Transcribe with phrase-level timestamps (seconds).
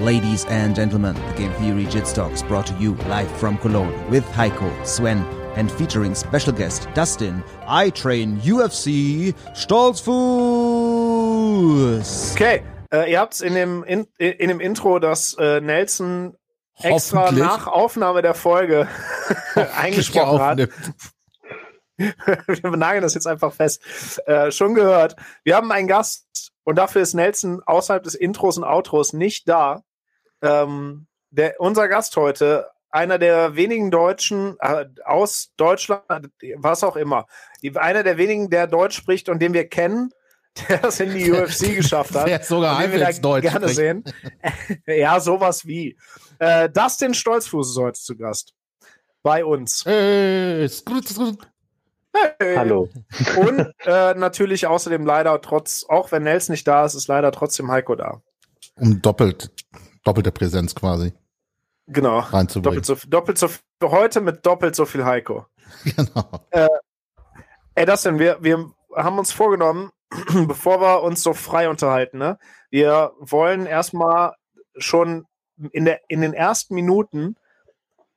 [0.00, 4.26] Ladies and gentlemen, the Game Theory Jits Talks brought to you live from Cologne with
[4.32, 5.24] Heiko, Sven,
[5.56, 10.12] and featuring special guest Dustin, I Train UFC Stolzfuß.
[12.34, 12.62] Okay,
[12.92, 16.36] äh, ihr habt in dem, in, in dem Intro, das äh, Nelson
[16.82, 18.88] extra nach Aufnahme der Folge
[19.78, 20.58] eingesprochen hat.
[21.96, 23.80] Wir nageln das jetzt einfach fest.
[24.26, 25.16] Äh, schon gehört.
[25.42, 29.85] Wir haben einen Gast und dafür ist Nelson außerhalb des Intros und Outros nicht da.
[30.42, 37.26] Ähm, der, unser Gast heute, einer der wenigen Deutschen äh, aus Deutschland, was auch immer,
[37.62, 40.10] die, einer der wenigen, der Deutsch spricht und den wir kennen,
[40.68, 42.26] der es in die UFC geschafft hat.
[42.26, 43.76] Der sogar halbwegs Deutsch gerne spricht.
[43.76, 44.04] sehen.
[44.86, 45.96] ja, sowas wie.
[46.38, 48.54] Äh, Dustin Stolzfuß ist heute zu Gast.
[49.22, 49.84] Bei uns.
[49.84, 51.38] Hey, skrut, skrut.
[52.38, 52.56] Hey.
[52.56, 52.88] Hallo.
[53.36, 57.70] Und äh, natürlich außerdem leider trotz, auch wenn Nels nicht da ist, ist leider trotzdem
[57.70, 58.22] Heiko da.
[58.76, 59.50] Um doppelt,
[60.06, 61.12] doppelte Präsenz quasi
[61.88, 62.22] Genau.
[62.62, 63.48] Doppelt so, doppelt so
[63.82, 65.46] heute mit doppelt so viel Heiko.
[65.84, 66.40] Genau.
[67.74, 69.90] Ey, das denn, wir, wir haben uns vorgenommen,
[70.46, 72.38] bevor wir uns so frei unterhalten, ne?
[72.70, 74.34] Wir wollen erstmal
[74.78, 75.26] schon
[75.72, 77.36] in, der, in den ersten Minuten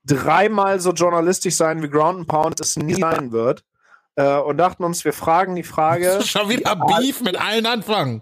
[0.06, 3.64] dreimal so journalistisch sein, wie Ground and Pound es nie sein wird.
[4.16, 6.22] Äh, und dachten uns, wir fragen die Frage.
[6.26, 8.22] Schon wieder Beef mit allen anfangen.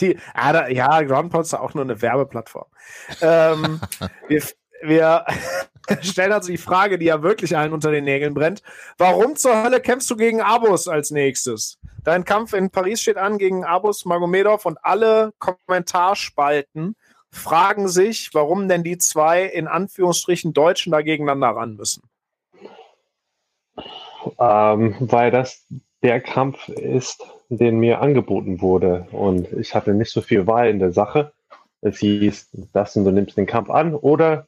[0.00, 2.66] Die, ah, da, ja, Groundpound ist auch nur eine Werbeplattform.
[3.20, 3.80] ähm,
[4.28, 4.42] wir,
[4.82, 5.24] wir
[6.00, 8.62] stellen also die Frage, die ja wirklich allen unter den Nägeln brennt.
[8.98, 11.78] Warum zur Hölle kämpfst du gegen Abus als nächstes?
[12.04, 16.96] Dein Kampf in Paris steht an gegen Abus Magomedov und alle Kommentarspalten
[17.30, 22.02] fragen sich, warum denn die zwei in Anführungsstrichen Deutschen da gegeneinander ran müssen.
[24.38, 25.66] Ähm, weil das
[26.02, 27.24] der Kampf ist,
[27.58, 29.06] den mir angeboten wurde.
[29.12, 31.32] Und ich hatte nicht so viel Wahl in der Sache.
[31.80, 34.46] Es hieß, das und du nimmst den Kampf an oder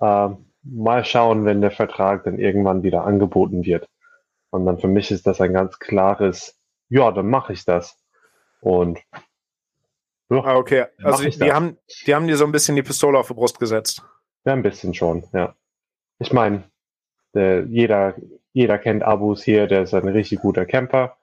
[0.00, 3.88] ähm, mal schauen, wenn der Vertrag dann irgendwann wieder angeboten wird.
[4.50, 7.96] Und dann für mich ist das ein ganz klares, ja, dann mache ich das.
[8.60, 8.98] Und
[10.30, 10.86] ja, Ah, okay.
[11.02, 11.50] Also die das.
[11.54, 14.02] haben, die haben dir so ein bisschen die Pistole auf die Brust gesetzt.
[14.44, 15.54] Ja, ein bisschen schon, ja.
[16.18, 16.64] Ich meine,
[17.34, 18.14] der- jeder,
[18.52, 21.16] jeder kennt Abus hier, der ist ein richtig guter Kämpfer.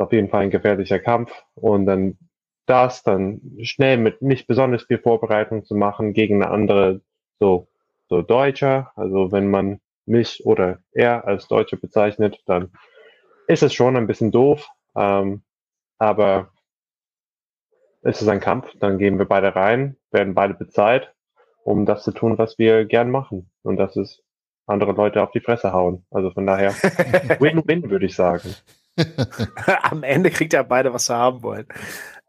[0.00, 1.32] Auf jeden Fall ein gefährlicher Kampf.
[1.54, 2.18] Und dann
[2.66, 7.00] das dann schnell mit nicht besonders viel Vorbereitung zu machen gegen eine andere,
[7.38, 7.68] so,
[8.08, 8.92] so Deutscher.
[8.96, 12.72] Also wenn man mich oder er als Deutsche bezeichnet, dann
[13.46, 14.68] ist es schon ein bisschen doof.
[14.96, 15.42] Ähm,
[15.98, 16.52] aber
[18.02, 21.12] es ist ein Kampf, dann gehen wir beide rein, werden beide bezahlt
[21.64, 23.50] um das zu tun, was wir gern machen.
[23.62, 24.22] Und das ist
[24.66, 26.04] andere Leute auf die Fresse hauen.
[26.10, 26.72] Also von daher
[27.40, 28.54] Win-Win, würde ich sagen.
[29.82, 31.66] Am Ende kriegt ja beide, was sie haben wollen.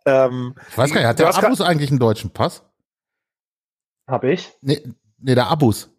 [0.06, 2.64] Ähm, Ich weiß gar nicht, hat der Abus eigentlich einen deutschen Pass?
[4.08, 4.52] Habe ich?
[4.62, 4.82] Nee,
[5.20, 5.90] nee, der Abus.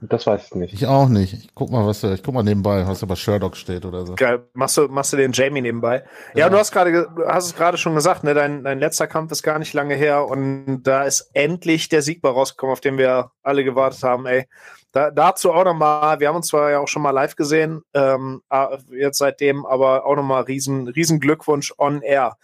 [0.00, 0.74] Das weiß ich nicht.
[0.74, 1.32] Ich auch nicht.
[1.34, 4.06] Ich guck mal, was da, ich guck mal nebenbei, was da bei Sherlock steht oder
[4.06, 4.14] so.
[4.14, 4.44] geil.
[4.52, 6.04] Machst du, machst du den Jamie nebenbei?
[6.34, 6.50] Ja, Ja.
[6.50, 8.32] du hast gerade, hast es gerade schon gesagt, ne?
[8.34, 12.22] Dein, dein letzter Kampf ist gar nicht lange her und da ist endlich der Sieg
[12.22, 14.46] bei rausgekommen, auf den wir alle gewartet haben, ey.
[14.92, 18.40] Da, dazu auch nochmal, wir haben uns zwar ja auch schon mal live gesehen, ähm,
[18.48, 22.38] ah, jetzt seitdem, aber auch nochmal riesen, riesen Glückwunsch on air.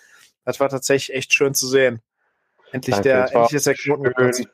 [0.44, 2.03] Das war tatsächlich echt schön zu sehen.
[2.72, 4.12] Endlich Danke, der, endlich ist der Knoten.
[4.19, 4.47] Schön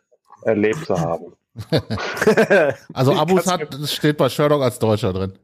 [0.43, 1.33] erlebt zu haben.
[2.95, 5.39] Also Abus hat, steht bei Sherlock als Deutscher drin.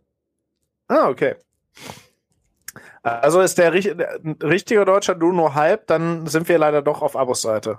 [0.88, 1.34] Ah, okay.
[3.02, 7.02] Also ist der, richt- der richtige Deutscher du nur halb, dann sind wir leider doch
[7.02, 7.78] auf Abos Seite.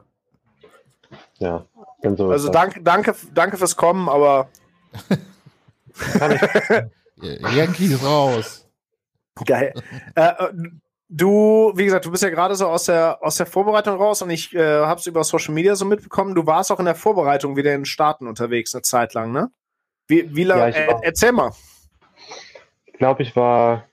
[1.40, 1.66] Ja.
[2.04, 4.50] So Also danke, danke, danke fürs Kommen, aber
[6.20, 6.32] Kann
[7.22, 8.68] ich, Yankees raus.
[9.46, 9.74] geil.
[10.16, 10.34] äh,
[11.10, 14.30] du, wie gesagt, du bist ja gerade so aus der, aus der Vorbereitung raus und
[14.30, 16.36] ich äh, habe es über Social Media so mitbekommen.
[16.36, 19.50] Du warst auch in der Vorbereitung wieder in den Staaten unterwegs eine Zeit lang, ne?
[20.08, 20.72] Wie, wie lange?
[20.72, 21.52] Ja, äh, erzähl mal.
[22.86, 23.88] ich glaube, ich war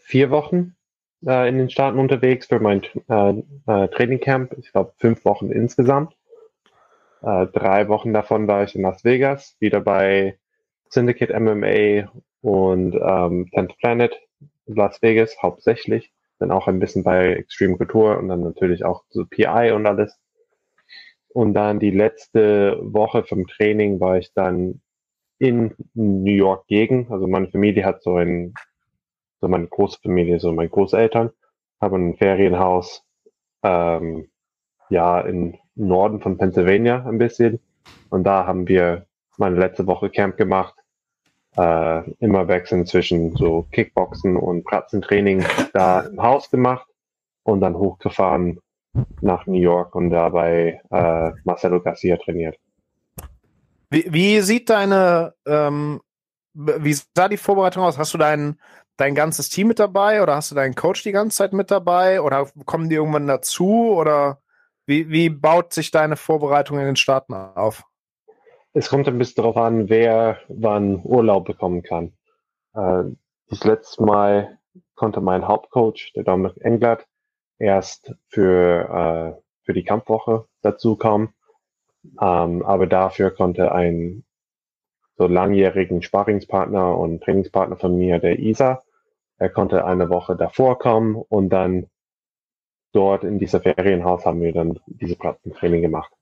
[0.00, 0.74] vier Wochen
[1.26, 3.30] äh, in den Staaten unterwegs für mein äh,
[3.66, 4.54] äh, Trainingcamp.
[4.58, 6.14] Ich glaube, fünf Wochen insgesamt.
[7.22, 10.38] Äh, drei Wochen davon war ich in Las Vegas, wieder bei
[10.88, 12.10] Syndicate MMA
[12.42, 14.16] und ähm, 10th Planet
[14.66, 16.12] Las Vegas hauptsächlich.
[16.38, 20.18] Dann auch ein bisschen bei Extreme Couture und dann natürlich auch so PI und alles.
[21.28, 24.80] Und dann die letzte Woche vom Training war ich dann
[25.38, 27.10] in New York Gegend.
[27.10, 28.54] Also meine Familie hat so ein,
[29.40, 31.30] so meine große Familie, so meine Großeltern
[31.80, 33.04] haben ein Ferienhaus,
[33.62, 34.28] ähm,
[34.88, 37.60] ja, im Norden von Pennsylvania ein bisschen.
[38.08, 40.74] Und da haben wir meine letzte Woche Camp gemacht.
[41.56, 45.42] Äh, immer wechseln zwischen so Kickboxen und Pratzentraining
[45.72, 46.86] da im Haus gemacht
[47.44, 48.60] und dann hochgefahren
[49.22, 52.58] nach New York und dabei äh, Marcelo Garcia trainiert.
[53.88, 56.00] Wie, wie sieht deine, ähm,
[56.52, 57.96] wie sah die Vorbereitung aus?
[57.96, 58.60] Hast du dein,
[58.98, 62.20] dein ganzes Team mit dabei oder hast du deinen Coach die ganze Zeit mit dabei
[62.20, 64.40] oder kommen die irgendwann dazu oder
[64.86, 67.84] wie, wie baut sich deine Vorbereitung in den Staaten auf?
[68.78, 72.12] Es kommt ein bisschen darauf an, wer wann Urlaub bekommen kann.
[72.74, 73.04] Äh,
[73.48, 74.58] das letzte Mal
[74.94, 77.06] konnte mein Hauptcoach, der Dominik Englert,
[77.58, 81.30] erst für, äh, für die Kampfwoche dazukommen.
[82.20, 84.26] Ähm, aber dafür konnte ein
[85.16, 88.82] so langjährigen Sparringspartner und Trainingspartner von mir, der Isa,
[89.38, 91.86] er konnte eine Woche davor kommen und dann
[92.92, 96.12] dort in dieser Ferienhaus haben wir dann diese Plattentraining gemacht.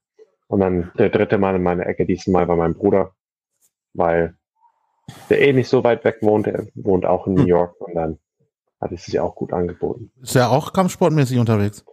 [0.46, 3.12] Und dann der dritte Mal in meiner Ecke diesmal war mein Bruder,
[3.94, 4.36] weil
[5.28, 7.48] der eh nicht so weit weg wohnt, er wohnt auch in New hm.
[7.48, 8.18] York und dann
[8.80, 10.12] hat es sich auch gut angeboten.
[10.22, 11.84] Ist er auch kampfsportmäßig unterwegs?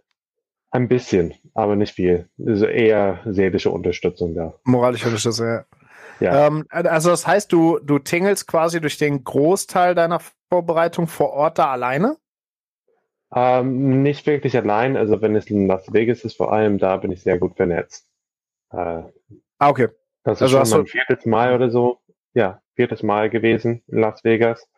[0.70, 2.28] Ein bisschen, aber nicht viel.
[2.44, 4.54] Also eher seelische Unterstützung da.
[4.64, 5.64] Moralische Unterstützung, ja.
[6.20, 6.46] ja.
[6.46, 11.58] Ähm, also das heißt, du, du tingelst quasi durch den Großteil deiner Vorbereitung vor Ort
[11.58, 12.16] da alleine?
[13.34, 14.96] Ähm, nicht wirklich allein.
[14.96, 18.06] Also wenn es in Las Vegas ist, vor allem da bin ich sehr gut vernetzt.
[18.72, 19.02] Äh,
[19.58, 19.88] ah, okay.
[20.24, 21.98] Das ist also schon mein viertes Mal oder so.
[22.34, 24.68] Ja, viertes Mal gewesen in Las Vegas.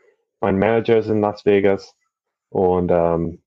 [0.40, 1.96] Mein Manager ist in Las Vegas.
[2.48, 3.42] Und ähm,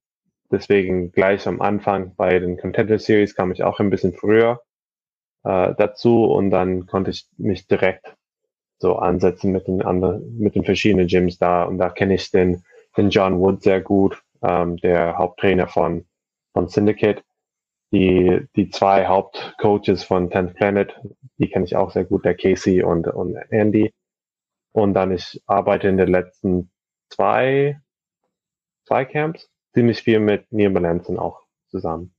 [0.52, 4.62] deswegen gleich am Anfang bei den Contender Series kam ich auch ein bisschen früher
[5.44, 8.16] äh, dazu und dann konnte ich mich direkt
[8.80, 12.64] so ansetzen mit den anderen, mit den verschiedenen Gyms da und da kenne ich den,
[12.96, 16.06] den John Wood sehr gut, ähm, der Haupttrainer von,
[16.54, 17.24] von Syndicate.
[17.92, 21.00] Die, die zwei Hauptcoaches von 10th Planet,
[21.38, 23.94] die kenne ich auch sehr gut, der Casey und, und Andy.
[24.74, 26.70] Und dann ich arbeite in den letzten
[27.10, 27.80] zwei,
[28.86, 32.14] zwei Camps ziemlich viel mit Neil Melanson auch zusammen.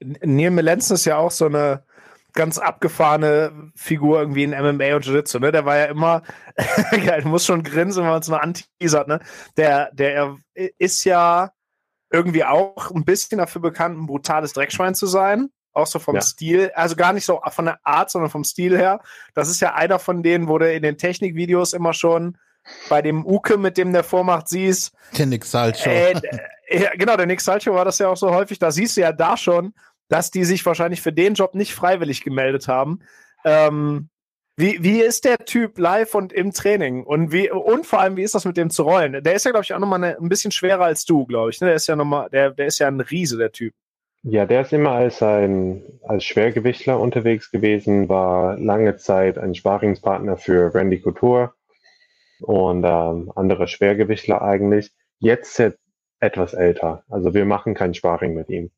[0.00, 1.84] Neil Melanson ist ja auch so eine
[2.32, 5.52] ganz abgefahrene Figur irgendwie in MMA und Jiu-Jitsu, ne?
[5.52, 6.22] Der war ja immer,
[7.04, 9.20] ja, ich muss schon grinsen, wenn man es nur anteasert, ne?
[9.56, 11.52] Der, der ist ja
[12.12, 15.50] irgendwie auch ein bisschen dafür bekannt, ein brutales Dreckschwein zu sein.
[15.72, 16.20] Auch so vom ja.
[16.20, 19.00] Stil, also gar nicht so von der Art, sondern vom Stil her.
[19.34, 22.36] Das ist ja einer von denen, wo du in den Technikvideos immer schon
[22.90, 24.92] bei dem Uke, mit dem der vormacht, siehst.
[25.16, 25.88] Der Nick Salcho.
[25.88, 26.14] Äh,
[26.70, 28.58] ja, genau, der Nick Salcho war das ja auch so häufig.
[28.58, 29.72] Da siehst du ja da schon,
[30.08, 33.00] dass die sich wahrscheinlich für den Job nicht freiwillig gemeldet haben.
[33.44, 34.10] Ähm,
[34.56, 37.04] wie, wie ist der Typ live und im Training?
[37.04, 39.22] Und, wie, und vor allem, wie ist das mit dem zu rollen?
[39.22, 41.60] Der ist ja, glaube ich, auch nochmal ein bisschen schwerer als du, glaube ich.
[41.60, 41.68] Ne?
[41.68, 43.74] Der ist ja nochmal, der, der ist ja ein Riese, der Typ.
[44.24, 50.36] Ja, der ist immer als ein als Schwergewichtler unterwegs gewesen, war lange Zeit ein Sparingspartner
[50.36, 51.54] für Randy Couture
[52.40, 54.92] und ähm, andere Schwergewichtler eigentlich.
[55.18, 55.78] Jetzt ist
[56.20, 57.02] etwas älter.
[57.08, 58.70] Also wir machen kein Sparring mit ihm.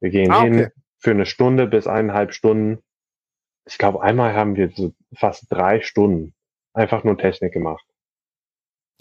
[0.00, 0.54] Wir gehen ah, okay.
[0.54, 2.82] hin für eine Stunde bis eineinhalb Stunden.
[3.64, 6.34] Ich glaube, einmal haben wir so fast drei Stunden
[6.74, 7.84] einfach nur Technik gemacht.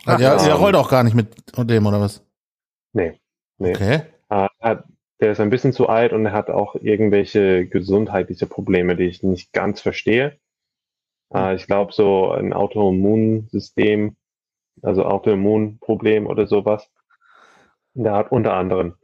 [0.05, 2.25] Ah, der, der rollt auch gar nicht mit dem, oder was?
[2.93, 3.19] Nee.
[3.57, 3.71] nee.
[3.71, 4.01] Okay.
[4.29, 4.77] Äh,
[5.19, 9.21] der ist ein bisschen zu alt und er hat auch irgendwelche gesundheitliche Probleme, die ich
[9.21, 10.39] nicht ganz verstehe.
[11.33, 14.15] Äh, ich glaube, so ein Autoimmunsystem,
[14.81, 16.89] also Autoimmunproblem oder sowas,
[17.93, 18.95] der hat unter anderem.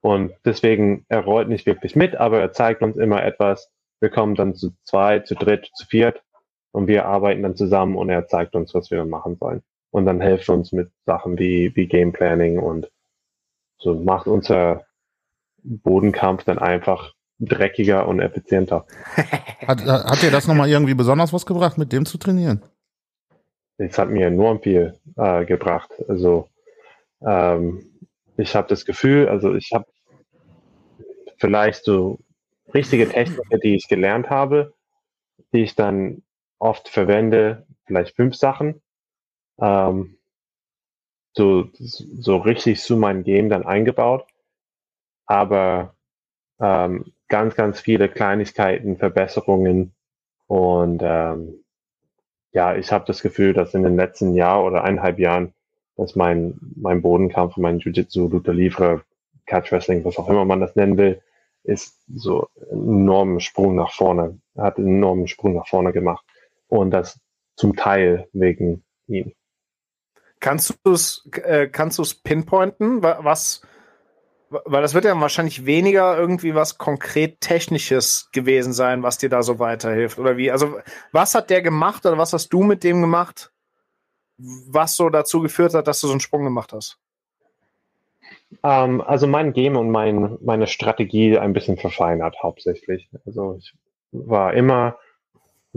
[0.00, 3.70] Und deswegen, er rollt nicht wirklich mit, aber er zeigt uns immer etwas.
[4.00, 6.22] Wir kommen dann zu zwei, zu dritt, zu viert
[6.72, 9.62] und wir arbeiten dann zusammen und er zeigt uns, was wir dann machen sollen.
[9.90, 12.90] Und dann hilft uns mit Sachen wie, wie Game Planning und
[13.78, 14.84] so macht unser
[15.62, 18.86] Bodenkampf dann einfach dreckiger und effizienter.
[19.66, 22.62] hat, hat dir das nochmal irgendwie besonders was gebracht, mit dem zu trainieren?
[23.76, 25.90] Es hat mir enorm viel äh, gebracht.
[26.08, 26.48] Also
[27.24, 27.86] ähm,
[28.36, 29.86] ich habe das Gefühl, also ich habe
[31.38, 32.18] vielleicht so
[32.74, 34.74] richtige Techniken, die ich gelernt habe,
[35.52, 36.22] die ich dann
[36.58, 38.80] oft verwende, vielleicht fünf Sachen,
[39.60, 40.18] ähm,
[41.34, 44.26] so, so richtig zu meinem Game dann eingebaut.
[45.26, 45.94] Aber
[46.60, 49.94] ähm, ganz, ganz viele Kleinigkeiten, Verbesserungen
[50.46, 51.64] und ähm,
[52.52, 55.52] ja, ich habe das Gefühl, dass in den letzten Jahr oder eineinhalb Jahren,
[55.96, 59.02] dass mein, mein Bodenkampf, mein Jiu-Jitsu, Luther Livre,
[59.46, 61.20] Catch Wrestling, was auch immer man das nennen will,
[61.64, 66.24] ist so einen enormen Sprung nach vorne, hat einen enormen Sprung nach vorne gemacht.
[66.68, 67.18] Und das
[67.56, 69.32] zum Teil wegen ihm.
[70.40, 73.62] Kannst du es äh, kannst du es pinpointen, was
[74.50, 79.42] weil das wird ja wahrscheinlich weniger irgendwie was konkret Technisches gewesen sein, was dir da
[79.42, 80.18] so weiterhilft.
[80.18, 80.50] Oder wie?
[80.50, 80.78] Also,
[81.12, 83.52] was hat der gemacht oder was hast du mit dem gemacht,
[84.38, 86.98] was so dazu geführt hat, dass du so einen Sprung gemacht hast?
[88.62, 93.10] Ähm, also mein Game und mein, meine Strategie ein bisschen verfeinert hauptsächlich.
[93.26, 93.74] Also ich
[94.12, 94.96] war immer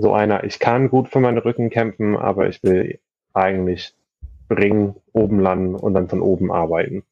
[0.02, 3.00] so einer, ich kann gut für meine Rücken kämpfen, aber ich will
[3.34, 3.94] eigentlich
[4.50, 7.04] Ring oben landen und dann von oben arbeiten.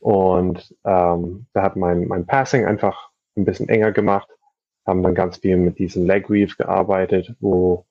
[0.00, 4.28] Und ähm, da hat mein, mein Passing einfach ein bisschen enger gemacht,
[4.86, 7.84] haben dann ganz viel mit diesen Leg Weaves gearbeitet, wo,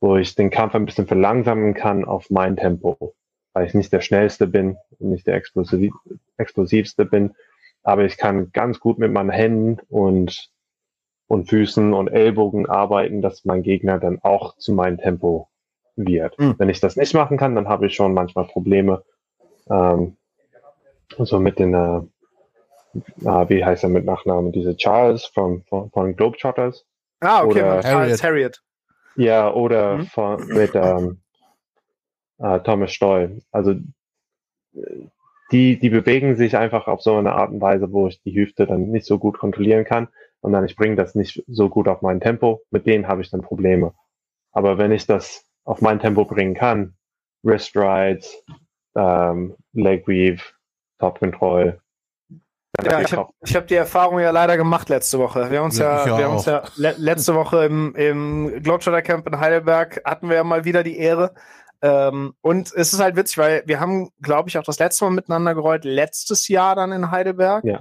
[0.00, 3.14] wo ich den Kampf ein bisschen verlangsamen kann auf mein Tempo,
[3.52, 5.94] weil ich nicht der schnellste bin, nicht der explosiv,
[6.36, 7.34] explosivste bin,
[7.82, 10.50] aber ich kann ganz gut mit meinen Händen und
[11.26, 15.48] und Füßen und Ellbogen arbeiten, dass mein Gegner dann auch zu meinem Tempo
[15.96, 16.38] wird.
[16.38, 16.54] Mhm.
[16.58, 19.02] Wenn ich das nicht machen kann, dann habe ich schon manchmal Probleme.
[19.70, 20.16] Ähm,
[21.18, 21.98] so mit den, äh,
[23.22, 24.52] äh, wie heißt er mit Nachnamen?
[24.52, 26.84] Diese Charles von, von, von Globetrotters.
[27.20, 28.60] Ah, okay, oder, Charles Harriet.
[29.16, 30.06] Ja, oder mhm.
[30.06, 31.20] von, mit ähm,
[32.38, 33.42] äh, Thomas Stoll.
[33.52, 33.74] Also
[35.52, 38.66] die, die bewegen sich einfach auf so eine Art und Weise, wo ich die Hüfte
[38.66, 40.08] dann nicht so gut kontrollieren kann
[40.44, 43.30] und dann ich bringe das nicht so gut auf mein Tempo, mit denen habe ich
[43.30, 43.94] dann Probleme.
[44.52, 46.94] Aber wenn ich das auf mein Tempo bringen kann,
[47.42, 48.44] Wrist Rides,
[48.94, 50.42] ähm, Leg Weave,
[50.98, 51.80] Top Control.
[52.84, 55.50] Ja, ich habe hab die Erfahrung ja leider gemacht letzte Woche.
[55.50, 59.00] Wir haben uns ja, ja wir haben uns ja le letzte Woche im, im Globetrotter
[59.00, 61.32] Camp in Heidelberg hatten wir ja mal wieder die Ehre.
[61.80, 65.10] Ähm, und es ist halt witzig, weil wir haben, glaube ich, auch das letzte Mal
[65.12, 67.64] miteinander gerollt, letztes Jahr dann in Heidelberg.
[67.64, 67.80] Ja.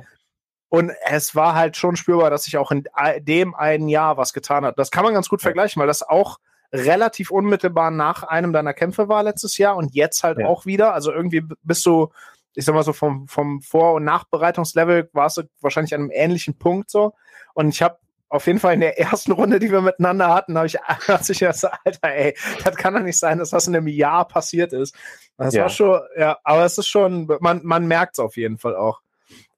[0.74, 2.84] Und es war halt schon spürbar, dass sich auch in
[3.20, 4.80] dem einen Jahr was getan hat.
[4.80, 6.40] Das kann man ganz gut vergleichen, weil das auch
[6.72, 10.48] relativ unmittelbar nach einem deiner Kämpfe war letztes Jahr und jetzt halt ja.
[10.48, 10.96] auch wieder.
[10.96, 12.10] Also irgendwie bist du,
[12.56, 16.58] ich sag mal so, vom, vom Vor- und Nachbereitungslevel warst du wahrscheinlich an einem ähnlichen
[16.58, 17.14] Punkt so.
[17.54, 18.00] Und ich habe
[18.30, 21.38] auf jeden Fall in der ersten Runde, die wir miteinander hatten, habe ich, als ich
[21.38, 24.96] gesagt, Alter, ey, das kann doch nicht sein, dass das in einem Jahr passiert ist.
[25.38, 25.62] Das ja.
[25.62, 29.04] war schon, ja, aber es ist schon, man, man merkt es auf jeden Fall auch.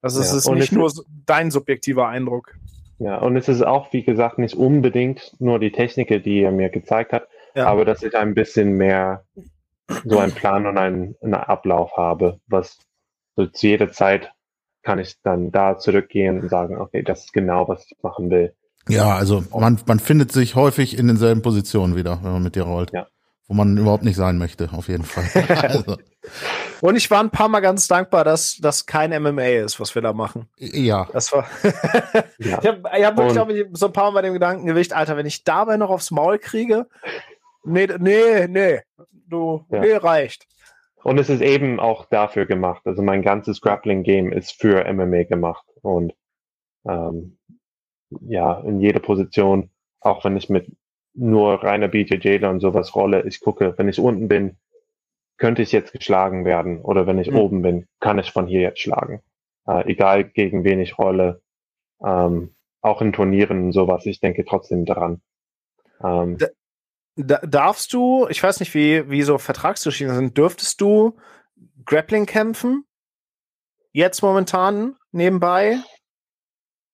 [0.06, 0.92] Also es ja, ist nicht nur
[1.26, 2.54] dein subjektiver Eindruck.
[3.00, 6.70] Ja, und es ist auch, wie gesagt, nicht unbedingt nur die Technik, die er mir
[6.70, 7.66] gezeigt hat, ja.
[7.66, 9.26] aber dass ich ein bisschen mehr
[10.06, 12.78] so einen Plan und einen, einen Ablauf habe, was
[13.36, 14.32] so zu jeder Zeit
[14.84, 18.54] kann ich dann da zurückgehen und sagen, okay, das ist genau, was ich machen will.
[18.88, 22.64] Ja, also man, man findet sich häufig in denselben Positionen wieder, wenn man mit dir
[22.64, 22.92] rollt.
[22.94, 23.08] Ja
[23.48, 25.26] wo man überhaupt nicht sein möchte, auf jeden Fall.
[25.62, 25.98] also.
[26.82, 30.01] Und ich war ein paar Mal ganz dankbar, dass das kein MMA ist, was wir
[30.01, 30.48] da machen.
[30.58, 31.08] Ja.
[31.13, 31.48] Das war.
[32.39, 32.60] ja.
[32.62, 35.44] Ich habe hab wirklich auch so ein paar Mal bei dem Gedankengewicht, Alter, wenn ich
[35.44, 36.88] dabei noch aufs Maul kriege,
[37.63, 38.82] nee, nee, nee,
[39.27, 39.79] du, ja.
[39.79, 40.48] nee, reicht.
[41.03, 42.82] Und es ist eben auch dafür gemacht.
[42.86, 45.65] Also mein ganzes Grappling-Game ist für MMA gemacht.
[45.82, 46.13] Und
[46.88, 47.38] ähm,
[48.22, 50.67] ja, in jeder Position, auch wenn ich mit
[51.15, 53.24] nur reiner BJJler und sowas Rolle.
[53.25, 54.58] Ich gucke, wenn ich unten bin,
[55.38, 56.82] könnte ich jetzt geschlagen werden.
[56.82, 57.38] Oder wenn ich mhm.
[57.38, 59.22] oben bin, kann ich von hier jetzt schlagen.
[59.68, 61.42] Äh, egal gegen wen ich rolle.
[62.04, 64.06] Ähm, auch in Turnieren und sowas.
[64.06, 65.22] Ich denke trotzdem daran.
[66.04, 66.38] Ähm,
[67.15, 71.18] da, darfst du, ich weiß nicht, wie, wie so Vertragsgeschichten sind, dürftest du
[71.86, 72.86] Grappling kämpfen?
[73.92, 75.77] Jetzt momentan nebenbei?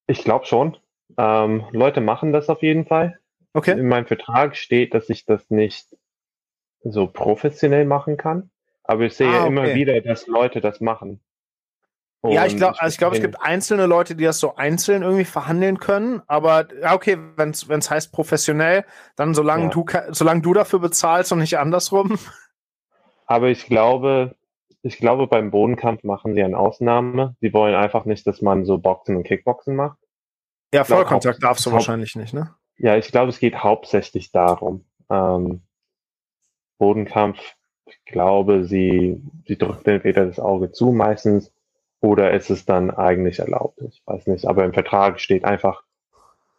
[0.08, 0.78] Ich glaube schon.
[1.18, 3.20] Ähm, Leute machen das auf jeden Fall.
[3.54, 3.72] Okay.
[3.72, 5.98] In meinem Vertrag steht, dass ich das nicht
[6.84, 8.50] so professionell machen kann.
[8.84, 9.48] Aber ich sehe ah, okay.
[9.48, 11.22] immer wieder, dass Leute das machen.
[12.22, 15.02] Und ja, ich glaube, also ich glaube, es gibt einzelne Leute, die das so einzeln
[15.02, 16.22] irgendwie verhandeln können.
[16.28, 18.86] Aber ja, okay, wenn es heißt professionell,
[19.16, 19.70] dann solange ja.
[19.70, 22.20] du solange du dafür bezahlst und nicht andersrum.
[23.26, 24.36] Aber ich glaube,
[24.84, 27.36] ich glaube, beim Bodenkampf machen sie eine Ausnahme.
[27.42, 29.98] Sie wollen einfach nicht, dass man so Boxen und Kickboxen macht.
[30.74, 32.54] Ja, Vollkontakt darfst du wahrscheinlich nicht, ne?
[32.78, 34.86] Ja, ich glaube, es geht hauptsächlich darum.
[35.10, 35.62] Ähm,
[36.82, 37.38] Bodenkampf,
[37.86, 41.54] ich glaube, sie, sie drückt entweder das Auge zu meistens
[42.00, 43.80] oder ist es dann eigentlich erlaubt.
[43.82, 45.84] Ich weiß nicht, aber im Vertrag steht einfach,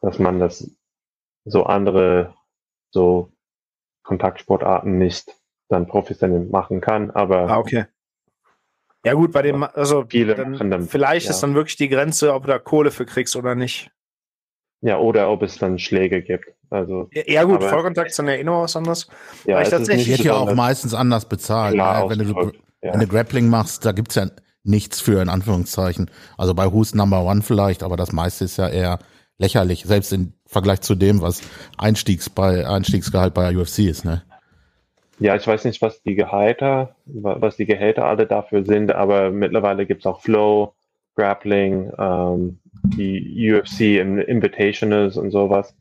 [0.00, 0.70] dass man das
[1.44, 2.36] so andere,
[2.90, 3.32] so
[4.04, 5.34] Kontaktsportarten nicht
[5.68, 7.50] dann professionell machen kann, aber.
[7.50, 7.86] Ah, okay.
[9.04, 11.32] Ja gut, bei dem, also viele dann, dann, vielleicht ja.
[11.32, 13.90] ist dann wirklich die Grenze, ob du da Kohle für kriegst oder nicht.
[14.82, 16.46] Ja, oder ob es dann Schläge gibt.
[16.68, 19.06] Also, ja, gut, Vollkontakt ist dann ja eh noch was anderes.
[19.46, 21.76] Ja, es tatsächlich wird ja auch meistens anders bezahlt.
[21.76, 22.04] Ne?
[22.08, 22.92] Wenn, du, ja.
[22.92, 24.26] wenn du Grappling machst, da gibt's ja
[24.64, 26.10] nichts für, in Anführungszeichen.
[26.36, 28.98] Also bei Who's Number One vielleicht, aber das meiste ist ja eher
[29.38, 31.42] lächerlich, selbst im Vergleich zu dem, was
[31.78, 34.22] Einstiegs bei, Einstiegsgehalt bei UFC ist, ne?
[35.18, 39.86] Ja, ich weiß nicht, was die Gehälter, was die Gehälter alle dafür sind, aber mittlerweile
[39.86, 40.74] gibt's auch Flow,
[41.14, 42.59] Grappling, ähm,
[42.97, 45.75] die UFC Invitationals und sowas.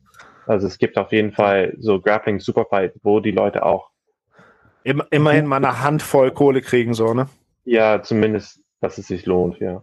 [0.46, 3.90] Also es gibt auf jeden Fall so Grappling Superfight, wo die Leute auch
[4.84, 7.28] immerhin mal eine Handvoll Kohle kriegen, so, ne?
[7.64, 9.82] Ja, zumindest dass es sich lohnt, ja.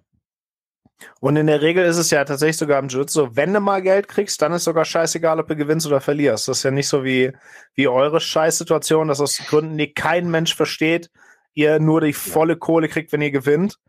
[1.21, 3.81] Und in der Regel ist es ja tatsächlich sogar im Jiu-Jitsu so, wenn du mal
[3.81, 6.49] Geld kriegst, dann ist sogar scheißegal, ob du gewinnst oder verlierst.
[6.49, 7.31] Das ist ja nicht so wie,
[7.73, 11.09] wie eure Scheißsituation, dass aus Gründen, die kein Mensch versteht,
[11.53, 13.79] ihr nur die volle Kohle kriegt, wenn ihr gewinnt.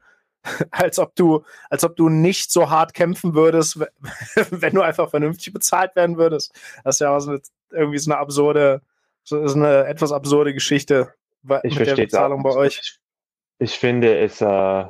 [0.70, 3.80] als ob du, als ob du nicht so hart kämpfen würdest,
[4.50, 6.52] wenn du einfach vernünftig bezahlt werden würdest.
[6.85, 8.82] Das ist ja auch so eine, irgendwie so eine absurde,
[9.23, 11.12] so ist eine etwas absurde Geschichte
[11.62, 12.80] ich mit der Bezahlung bei euch.
[12.80, 12.99] Ich,
[13.59, 14.85] ich finde es, äh,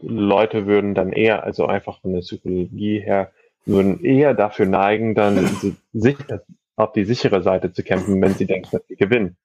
[0.00, 3.32] Leute würden dann eher, also einfach von der Psychologie her,
[3.64, 5.46] würden eher dafür neigen, dann
[5.92, 6.16] sich,
[6.76, 9.36] auf die sichere Seite zu kämpfen, wenn sie denken, dass sie gewinnen.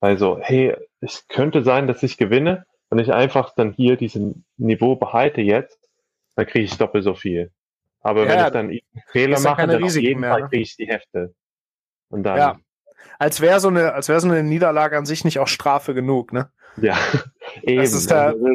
[0.00, 4.94] Also, hey, es könnte sein, dass ich gewinne, wenn ich einfach dann hier diesen Niveau
[4.94, 5.78] behalte jetzt,
[6.36, 7.50] dann kriege ich doppelt so viel.
[8.00, 10.48] Aber ja, wenn ich dann einen Fehler mache, dann auf jeden Fall ne?
[10.48, 11.34] kriege ich die Hefte.
[12.08, 12.36] Und dann.
[12.36, 12.60] Ja.
[13.18, 16.32] Als wäre so eine, als wäre so eine Niederlage an sich nicht auch Strafe genug,
[16.32, 16.50] ne?
[16.76, 16.96] Ja,
[17.62, 17.82] eben.
[17.82, 18.46] Ist da, also,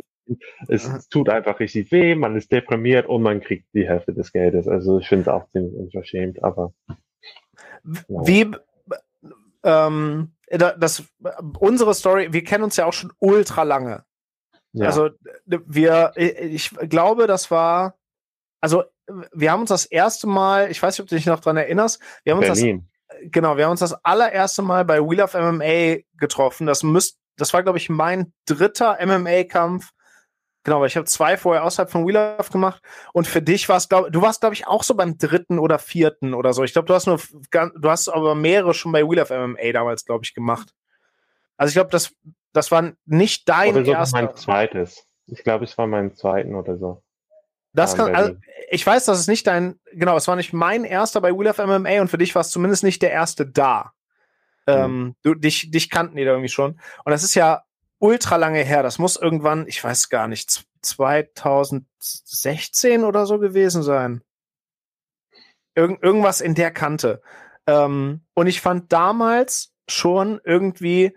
[0.67, 4.67] es tut einfach richtig weh, man ist deprimiert und man kriegt die Hälfte des Geldes.
[4.67, 6.71] Also ich finde es auch ziemlich unverschämt, aber.
[7.83, 8.51] Wie,
[9.63, 11.03] ähm, das,
[11.59, 14.03] unsere Story, wir kennen uns ja auch schon ultra lange.
[14.73, 14.87] Ja.
[14.87, 15.09] Also
[15.45, 17.95] wir, ich glaube, das war,
[18.61, 18.83] also
[19.33, 22.01] wir haben uns das erste Mal, ich weiß nicht, ob du dich noch dran erinnerst,
[22.23, 22.77] wir haben Berlin.
[22.77, 26.67] uns das, genau, wir haben uns das allererste Mal bei Wheel of MMA getroffen.
[26.67, 29.89] Das müsst, das war, glaube ich, mein dritter MMA-Kampf.
[30.63, 32.83] Genau, weil ich habe zwei vorher außerhalb von Wheel of gemacht
[33.13, 35.79] und für dich war es, glaube du warst, glaube ich, auch so beim dritten oder
[35.79, 36.63] vierten oder so.
[36.63, 40.05] Ich glaube, du hast nur, du hast aber mehrere schon bei Wheel of MMA damals,
[40.05, 40.73] glaube ich, gemacht.
[41.55, 42.13] Also ich glaube, das
[42.53, 44.21] das war nicht dein oder erster.
[44.21, 45.05] mein zweites.
[45.27, 47.03] Ich glaube, es war mein zweiten oder so.
[47.73, 48.35] Das kann, also,
[48.71, 51.59] ich weiß, dass es nicht dein, genau, es war nicht mein erster bei Wheel of
[51.59, 53.93] MMA und für dich war es zumindest nicht der erste da.
[54.65, 54.73] Mhm.
[54.73, 56.79] Ähm, du, dich, dich kannten die da irgendwie schon.
[57.05, 57.63] Und das ist ja
[57.99, 58.81] ultra lange her.
[58.81, 64.21] Das muss irgendwann, ich weiß gar nicht, 2016 oder so gewesen sein.
[65.75, 67.21] Irgend, irgendwas in der Kante.
[67.67, 71.15] Ähm, und ich fand damals schon irgendwie,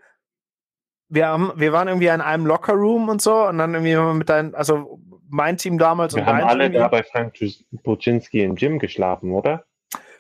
[1.13, 4.55] wir haben, wir waren irgendwie in einem Lockerroom und so und dann irgendwie mit deinem,
[4.55, 4.99] also
[5.29, 7.35] mein Team damals wir und haben alle Team, da bei Frank
[7.71, 9.65] Buczynski im Gym geschlafen, oder?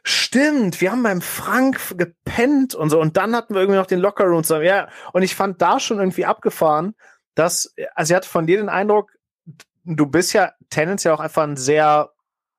[0.02, 4.00] Stimmt, wir haben beim Frank gepennt und so und dann hatten wir irgendwie noch den
[4.00, 4.66] Lockerroom zusammen.
[4.66, 6.94] Ja, und ich fand da schon irgendwie abgefahren,
[7.34, 9.12] dass, also ich hatte von dir den Eindruck,
[9.84, 12.10] du bist ja tendenziell auch einfach ein sehr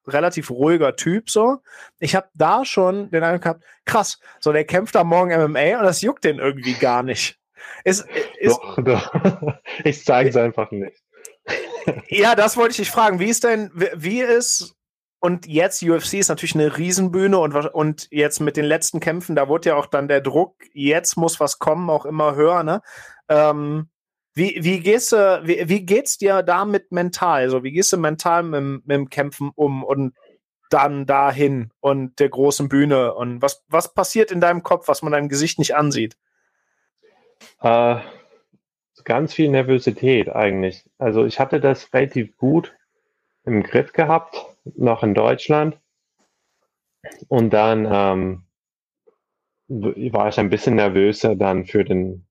[0.08, 1.60] relativ ruhiger Typ so.
[2.00, 5.84] Ich habe da schon den Eindruck gehabt, krass, so der kämpft am Morgen MMA und
[5.84, 7.39] das juckt den irgendwie gar nicht.
[7.84, 8.06] Ist,
[8.39, 9.13] ist, doch, doch.
[9.84, 11.04] Ich zeige es einfach nicht.
[12.08, 13.19] ja, das wollte ich dich fragen.
[13.19, 14.76] Wie ist denn, wie ist,
[15.19, 19.47] und jetzt UFC ist natürlich eine Riesenbühne und, und jetzt mit den letzten Kämpfen, da
[19.47, 22.82] wurde ja auch dann der Druck, jetzt muss was kommen, auch immer höher, ne?
[23.30, 23.89] Ähm,
[24.36, 27.43] wie, wie gehst du, wie, wie geht's dir damit mental?
[27.43, 30.15] Also, wie gehst du mental mit, mit dem Kämpfen um und
[30.69, 33.13] dann dahin und der großen Bühne?
[33.13, 36.17] Und was, was passiert in deinem Kopf, was man deinem Gesicht nicht ansieht?
[37.62, 38.00] Äh,
[39.04, 40.90] ganz viel Nervosität eigentlich.
[40.98, 42.74] Also ich hatte das relativ gut
[43.46, 44.36] im Griff gehabt,
[44.76, 45.78] noch in Deutschland.
[47.28, 48.44] Und dann ähm,
[49.68, 52.26] war ich ein bisschen nervöser dann für den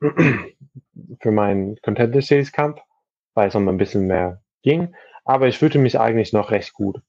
[0.00, 2.80] für meinen Contender Series Kampf,
[3.34, 4.94] weil es um ein bisschen mehr ging.
[5.24, 7.00] Aber ich fühlte mich eigentlich noch recht gut.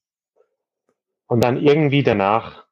[1.28, 2.65] Und dann irgendwie danach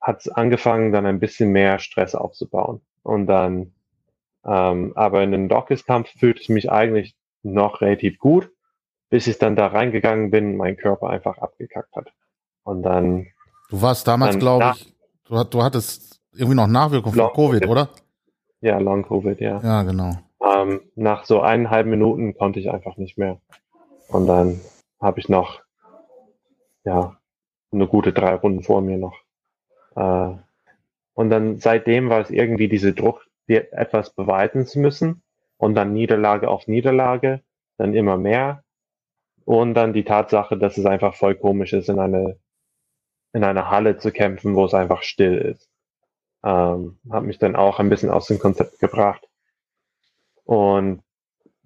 [0.00, 2.82] hat es angefangen, dann ein bisschen mehr Stress aufzubauen.
[3.02, 3.72] Und dann
[4.44, 8.50] ähm, aber in den Dawkins-Kampf fühlte ich mich eigentlich noch relativ gut,
[9.08, 12.12] bis ich dann da reingegangen bin, mein Körper einfach abgekackt hat.
[12.62, 13.26] Und dann.
[13.70, 17.88] Du warst damals, glaube ich, du, du, hattest irgendwie noch Nachwirkungen von Covid, oder?
[18.60, 19.60] Ja, Long Covid, ja.
[19.62, 20.16] Ja, genau.
[20.42, 23.40] Ähm, nach so eineinhalb Minuten konnte ich einfach nicht mehr.
[24.08, 24.60] Und dann
[25.00, 25.60] habe ich noch,
[26.84, 27.16] ja,
[27.72, 29.16] eine gute drei Runden vor mir noch.
[29.96, 30.36] Äh,
[31.14, 33.26] und dann seitdem war es irgendwie diese Druck,
[33.56, 35.22] etwas beweisen zu müssen
[35.56, 37.42] und dann Niederlage auf Niederlage,
[37.78, 38.64] dann immer mehr
[39.44, 42.38] und dann die Tatsache, dass es einfach voll komisch ist, in eine
[43.32, 45.68] in einer Halle zu kämpfen, wo es einfach still ist.
[46.42, 49.28] Ähm, hat mich dann auch ein bisschen aus dem Konzept gebracht.
[50.44, 51.02] Und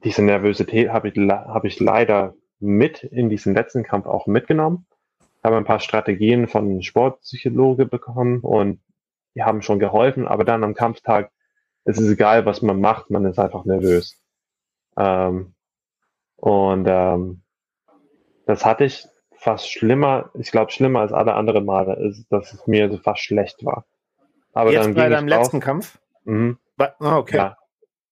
[0.04, 4.86] diese Nervosität habe ich, hab ich leider mit in diesen letzten Kampf auch mitgenommen.
[5.42, 8.80] Habe ein paar Strategien von Sportpsychologe bekommen und
[9.34, 11.30] die haben schon geholfen, aber dann am Kampftag
[11.84, 14.20] es ist egal, was man macht, man ist einfach nervös.
[14.96, 15.54] Ähm,
[16.36, 17.42] und ähm,
[18.46, 22.66] das hatte ich fast schlimmer, ich glaube schlimmer als alle anderen Male, ist, dass es
[22.66, 23.84] mir so fast schlecht war.
[24.52, 25.98] Aber Jetzt dann bei deinem letzten Kampf?
[26.24, 26.58] Mhm.
[26.78, 27.36] Oh, okay.
[27.36, 27.56] Ja.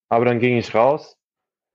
[0.08, 1.16] Aber dann ging ich raus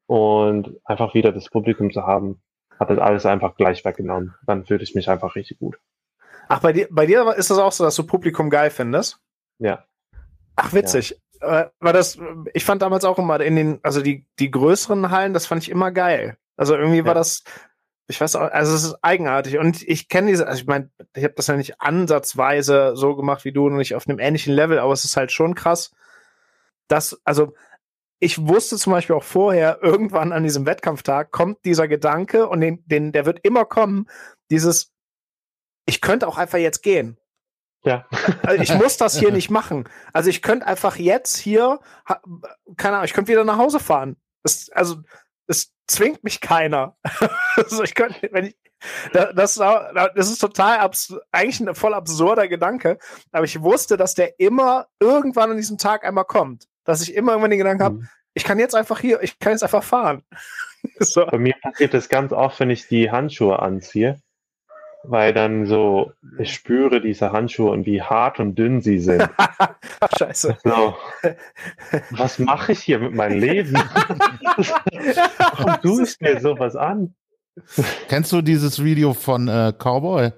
[0.05, 2.41] und einfach wieder das Publikum zu haben,
[2.79, 4.35] hat das alles einfach gleich weggenommen.
[4.45, 5.79] Dann fühlte ich mich einfach richtig gut.
[6.47, 9.19] Ach, bei dir, bei dir ist das auch so, dass du Publikum geil findest?
[9.59, 9.85] Ja.
[10.55, 11.11] Ach, witzig.
[11.11, 11.17] Ja.
[11.39, 12.17] War das,
[12.53, 15.69] ich fand damals auch immer in den, also die, die größeren Hallen, das fand ich
[15.69, 16.37] immer geil.
[16.55, 17.05] Also irgendwie ja.
[17.05, 17.43] war das,
[18.07, 19.57] ich weiß auch, also es ist eigenartig.
[19.59, 23.45] Und ich kenne diese, also ich meine, ich habe das ja nicht ansatzweise so gemacht
[23.45, 25.91] wie du und nicht auf einem ähnlichen Level, aber es ist halt schon krass,
[26.87, 27.53] dass, also
[28.19, 32.83] ich wusste zum Beispiel auch vorher, irgendwann an diesem Wettkampftag kommt dieser Gedanke und den,
[32.87, 34.09] den, der wird immer kommen,
[34.49, 34.91] dieses,
[35.85, 37.17] ich könnte auch einfach jetzt gehen.
[37.83, 38.05] Ja.
[38.43, 39.87] Also ich muss das hier nicht machen.
[40.13, 41.79] Also ich könnte einfach jetzt hier,
[42.75, 44.17] keine Ahnung, ich könnte wieder nach Hause fahren.
[44.43, 44.97] Das, also
[45.47, 46.97] es zwingt mich keiner.
[47.55, 48.57] also ich könnte, wenn ich,
[49.13, 52.99] das, das ist total abs eigentlich ein voll absurder Gedanke,
[53.31, 57.33] aber ich wusste, dass der immer irgendwann an diesem Tag einmal kommt dass ich immer
[57.33, 58.09] irgendwann den Gedanken habe, mhm.
[58.33, 60.23] ich kann jetzt einfach hier, ich kann jetzt einfach fahren.
[60.99, 61.25] so.
[61.25, 64.19] Bei mir passiert das ganz oft, wenn ich die Handschuhe anziehe,
[65.03, 69.29] weil dann so, ich spüre diese Handschuhe und wie hart und dünn sie sind.
[70.17, 70.57] Scheiße.
[70.63, 70.95] So.
[72.11, 73.73] Was mache ich hier mit meinem Leben?
[73.73, 77.15] Warum tue ich mir sowas an?
[78.07, 80.31] Kennst du dieses Video von äh, Cowboy?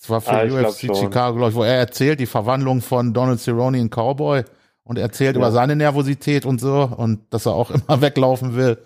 [0.00, 3.40] Das war für ah, UFC Chicago, glaube ich, wo er erzählt, die Verwandlung von Donald
[3.40, 4.44] Cerrone in Cowboy
[4.82, 5.40] und erzählt ja.
[5.40, 8.78] über seine Nervosität und so und dass er auch immer weglaufen will.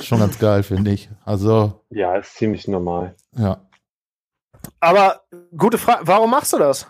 [0.00, 1.08] Schon ganz geil, finde ich.
[1.24, 1.80] Also.
[1.90, 3.14] Ja, ist ziemlich normal.
[3.36, 3.60] Ja.
[4.80, 5.22] Aber
[5.56, 6.86] gute Frage, warum machst du das?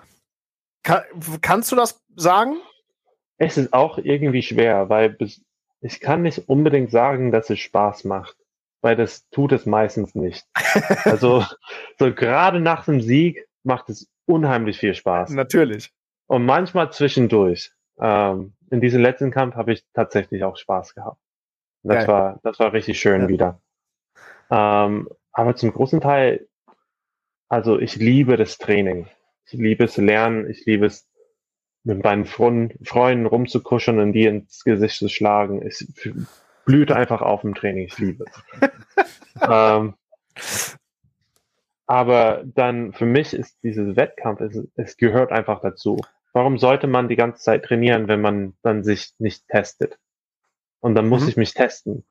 [0.82, 1.02] Kann,
[1.40, 2.56] kannst du das sagen?
[3.38, 5.16] Es ist auch irgendwie schwer, weil
[5.80, 8.36] ich kann nicht unbedingt sagen, dass es Spaß macht,
[8.80, 10.46] weil das tut es meistens nicht.
[11.04, 11.44] also
[11.98, 15.30] so gerade nach dem Sieg macht es unheimlich viel Spaß.
[15.30, 15.92] Natürlich.
[16.26, 17.72] Und manchmal zwischendurch.
[17.98, 21.20] Ähm, in diesem letzten Kampf habe ich tatsächlich auch Spaß gehabt.
[21.82, 22.08] Das Geil.
[22.08, 23.28] war, das war richtig schön ja.
[23.28, 23.60] wieder.
[24.50, 26.48] Ähm, aber zum großen Teil,
[27.48, 29.08] also ich liebe das Training.
[29.46, 30.48] Ich liebe es lernen.
[30.50, 31.08] Ich liebe es
[31.84, 35.62] mit meinen Freunden rumzukuscheln und die ins Gesicht zu schlagen.
[35.62, 35.86] Es
[36.64, 37.86] blüht einfach auf im Training.
[37.86, 39.42] Ich liebe es.
[39.48, 39.94] ähm,
[41.86, 46.00] aber dann für mich ist dieses Wettkampf, es, es gehört einfach dazu.
[46.32, 49.98] Warum sollte man die ganze Zeit trainieren, wenn man dann sich nicht testet?
[50.80, 51.28] Und dann muss mhm.
[51.28, 52.04] ich mich testen.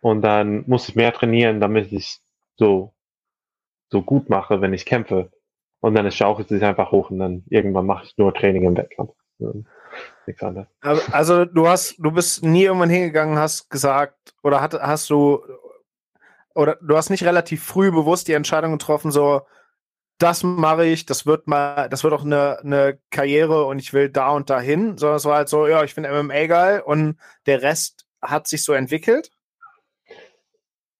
[0.00, 2.20] Und dann muss ich mehr trainieren, damit ich
[2.56, 2.94] so,
[3.90, 5.30] so gut mache, wenn ich kämpfe.
[5.80, 9.14] Und dann schaukelt sich einfach hoch und dann irgendwann mache ich nur Training im Wettkampf.
[10.26, 10.66] Nichts anderes.
[11.12, 15.40] Also du hast, du bist nie irgendwann hingegangen, hast gesagt, oder hat, hast du,
[16.54, 19.42] oder du hast nicht relativ früh bewusst die Entscheidung getroffen, so,
[20.18, 24.10] das mache ich, das wird mal, das wird auch eine, eine Karriere und ich will
[24.10, 27.62] da und dahin, sondern es war halt so, ja, ich finde MMA geil und der
[27.62, 29.30] Rest hat sich so entwickelt.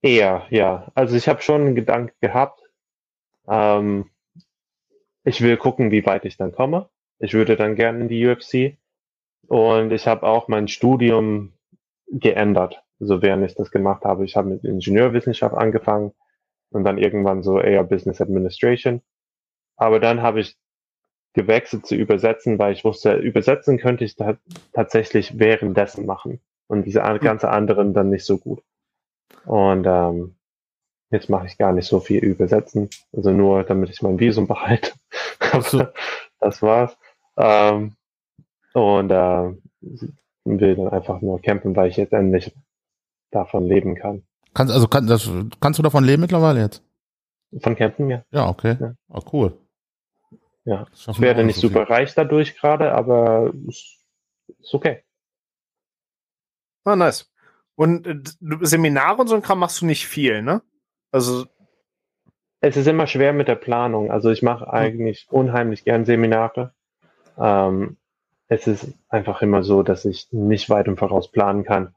[0.01, 0.93] Eher, ja.
[0.95, 2.58] Also ich habe schon einen Gedanken gehabt.
[3.49, 4.11] Ähm,
[5.25, 6.89] ich will gucken, wie weit ich dann komme.
[7.19, 8.79] Ich würde dann gerne in die UFC.
[9.47, 11.53] Und ich habe auch mein Studium
[12.11, 14.25] geändert, so während ich das gemacht habe.
[14.25, 16.13] Ich habe mit Ingenieurwissenschaft angefangen
[16.71, 19.03] und dann irgendwann so eher Business Administration.
[19.77, 20.57] Aber dann habe ich
[21.35, 24.17] gewechselt zu übersetzen, weil ich wusste, übersetzen könnte ich
[24.73, 27.21] tatsächlich währenddessen machen und diese hm.
[27.21, 28.63] ganze anderen dann nicht so gut.
[29.45, 30.38] Und ähm,
[31.11, 34.93] jetzt mache ich gar nicht so viel übersetzen, also nur damit ich mein Visum behalte.
[36.41, 36.97] das war's.
[37.37, 37.95] Ähm,
[38.75, 39.55] und äh,
[40.45, 42.55] will dann einfach nur campen, weil ich jetzt endlich
[43.31, 44.23] davon leben kann.
[44.55, 46.83] Kannst, also kann, das, kannst du davon leben mittlerweile jetzt?
[47.61, 48.25] Von Campen, ja.
[48.31, 48.77] Ja, okay.
[48.79, 48.95] Ja.
[49.09, 49.59] Oh, cool.
[50.65, 50.87] Ja.
[50.93, 51.95] Ich werde nicht so super viel.
[51.95, 53.99] reich dadurch gerade, aber ist,
[54.59, 55.03] ist okay.
[56.85, 57.31] Ah, nice.
[57.75, 58.21] Und äh,
[58.63, 60.63] Seminare und so ein Kram machst du nicht viel, ne?
[61.11, 61.47] Also.
[62.61, 64.11] Es ist immer schwer mit der Planung.
[64.11, 64.73] Also ich mache hm.
[64.73, 66.73] eigentlich unheimlich gern Seminare.
[67.39, 67.97] Ähm,
[68.49, 71.95] es ist einfach immer so, dass ich nicht weit im Voraus planen kann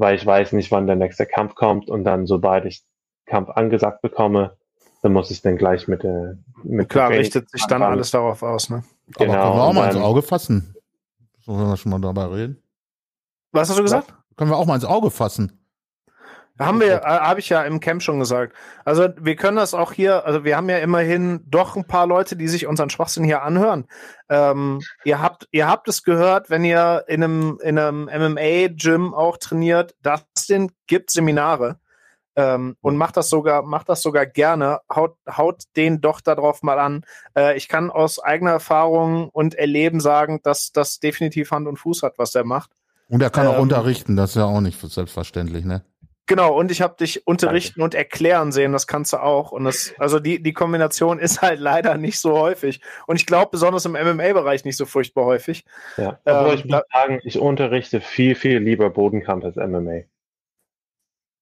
[0.00, 2.82] weil ich weiß nicht, wann der nächste Kampf kommt und dann, sobald ich
[3.26, 4.56] Kampf angesagt bekomme,
[5.02, 8.70] dann muss ich dann gleich mit der mit Klar, richtet sich dann alles darauf aus,
[8.70, 8.82] ne?
[9.18, 9.32] Genau.
[9.32, 10.74] Aber können wir auch mal ins Auge fassen.
[11.40, 12.62] So, wenn wir schon mal dabei reden.
[13.52, 14.08] Was hast du gesagt?
[14.08, 14.36] Was?
[14.36, 15.59] Können wir auch mal ins Auge fassen.
[16.60, 18.54] Haben wir, äh, habe ich ja im Camp schon gesagt.
[18.84, 22.36] Also wir können das auch hier, also wir haben ja immerhin doch ein paar Leute,
[22.36, 23.86] die sich unseren Schwachsinn hier anhören.
[24.28, 29.38] Ähm, ihr habt, ihr habt es gehört, wenn ihr in einem, in einem MMA-Gym auch
[29.38, 31.80] trainiert, Dustin gibt Seminare
[32.36, 34.80] ähm, und macht das sogar, macht das sogar gerne.
[34.94, 37.04] Haut, haut den doch darauf mal an.
[37.34, 42.02] Äh, ich kann aus eigener Erfahrung und Erleben sagen, dass das definitiv Hand und Fuß
[42.02, 42.70] hat, was der macht.
[43.08, 45.82] Und er kann auch ähm, unterrichten, das ist ja auch nicht selbstverständlich, ne?
[46.30, 47.84] Genau, und ich habe dich unterrichten Danke.
[47.86, 49.50] und erklären sehen, das kannst du auch.
[49.50, 52.80] Und das, also die, die Kombination ist halt leider nicht so häufig.
[53.08, 55.64] Und ich glaube, besonders im MMA-Bereich nicht so furchtbar häufig.
[55.96, 60.02] Ja, aber ähm, ich muss sagen, ich unterrichte viel, viel lieber Bodenkampf als MMA.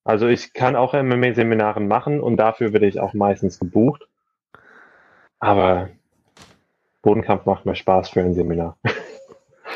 [0.05, 4.09] Also ich kann auch MMA-Seminare machen und dafür werde ich auch meistens gebucht.
[5.39, 5.91] Aber
[7.03, 8.79] Bodenkampf macht mir Spaß für ein Seminar.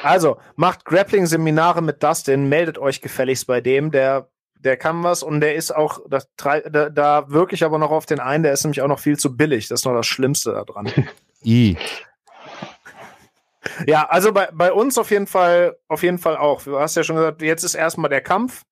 [0.03, 4.32] Also, macht Grappling-Seminare mit Dustin, meldet euch gefälligst bei dem, der
[4.65, 8.21] der kann was und der ist auch, das, da, da wirklich aber noch auf den
[8.21, 9.69] einen, der ist nämlich auch noch viel zu billig.
[9.69, 10.91] Das ist noch das Schlimmste daran.
[11.45, 11.77] I.
[13.87, 16.63] Ja, also bei, bei uns auf jeden Fall, auf jeden Fall auch.
[16.63, 18.63] Du hast ja schon gesagt, jetzt ist erstmal der Kampf,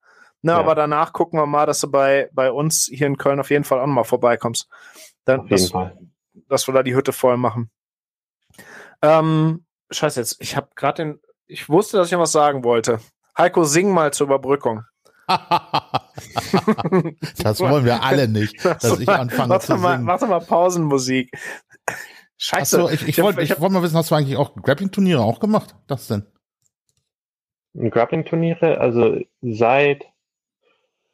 [0.43, 0.59] ne, ja.
[0.59, 3.65] aber danach gucken wir mal, dass du bei, bei uns hier in Köln auf jeden
[3.65, 4.69] Fall auch mal vorbeikommst.
[5.25, 5.99] Dann, auf jeden dass, Fall.
[6.49, 7.71] dass wir da die Hütte voll machen.
[9.03, 13.01] Ähm, scheiße, jetzt, ich habe gerade den, ich wusste, dass ich was sagen wollte.
[13.37, 14.85] Heiko, sing mal zur Überbrückung.
[17.43, 20.05] das wollen wir alle nicht, dass ich anfange mach zu mal, singen.
[20.05, 21.31] Mach doch mal Pausenmusik.
[22.37, 22.83] Scheiße.
[22.83, 25.77] Achso, ich, ich wollte ich wollt mal wissen, hast du eigentlich auch Grappling-Turniere auch gemacht?
[25.87, 26.25] Das denn?
[27.75, 30.07] Grappling-Turniere, also seit,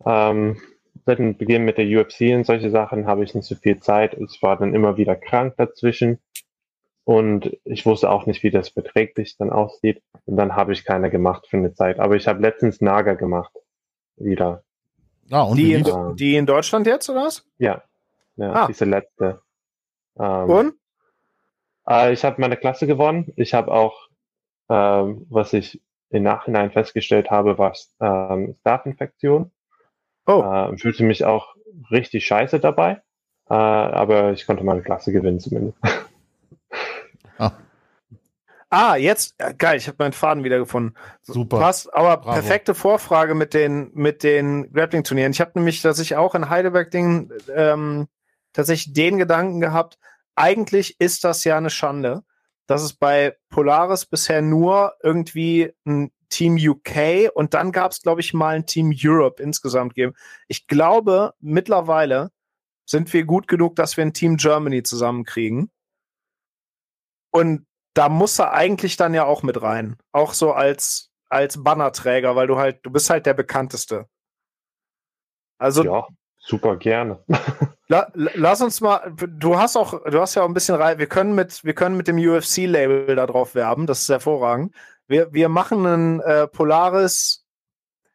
[0.05, 0.61] ähm,
[1.05, 4.15] seit dem Beginn mit der UFC und solche Sachen habe ich nicht so viel Zeit.
[4.15, 6.19] Es war dann immer wieder krank dazwischen.
[7.05, 10.03] Und ich wusste auch nicht, wie das verträglich dann aussieht.
[10.25, 12.01] Und dann habe ich keine gemacht für eine Zeit.
[12.01, 13.53] Aber ich habe letztens Naga gemacht
[14.17, 14.63] wieder.
[15.31, 17.45] Ah, und die, in, ähm, die in Deutschland jetzt, oder was?
[17.59, 17.83] Ja,
[18.37, 18.67] ja ah.
[18.67, 19.41] diese letzte.
[20.19, 20.75] Ähm, und?
[21.89, 23.33] Äh, ich habe meine Klasse gewonnen.
[23.37, 24.09] Ich habe auch,
[24.69, 29.51] ähm, was ich im Nachhinein festgestellt habe, war ähm, Staphinfektion.
[30.27, 30.43] Oh.
[30.43, 31.55] Äh, fühlte mich auch
[31.91, 33.03] richtig scheiße dabei.
[33.49, 35.79] Äh, aber ich konnte meine Klasse gewinnen zumindest.
[37.39, 37.53] Ah.
[38.69, 40.97] Ah, jetzt, äh, geil, ich habe meinen Faden wiedergefunden.
[41.23, 41.61] Super.
[41.61, 42.33] Passt, aber Bravo.
[42.33, 45.33] perfekte Vorfrage mit den, mit den Grappling-Turnieren.
[45.33, 48.09] Ich habe nämlich, dass ich auch in Heidelberg-Ding ähm,
[48.53, 49.99] tatsächlich den Gedanken gehabt,
[50.35, 52.25] eigentlich ist das ja eine Schande,
[52.67, 58.21] dass es bei Polaris bisher nur irgendwie ein Team UK und dann gab es, glaube
[58.21, 60.15] ich, mal ein Team Europe insgesamt geben.
[60.49, 62.33] Ich glaube, mittlerweile
[62.85, 65.71] sind wir gut genug, dass wir ein Team Germany zusammenkriegen.
[67.31, 69.97] Und da muss er eigentlich dann ja auch mit rein.
[70.13, 74.07] Auch so als, als Bannerträger, weil du halt, du bist halt der bekannteste.
[75.59, 75.83] Also.
[75.83, 76.07] Ja,
[76.39, 77.25] super gerne.
[77.89, 81.07] la, lass uns mal, du hast auch, du hast ja auch ein bisschen rein, wir
[81.07, 84.75] können mit, wir können mit dem UFC-Label da drauf werben, das ist hervorragend.
[85.09, 87.47] Wir, wir machen ein äh, Polaris,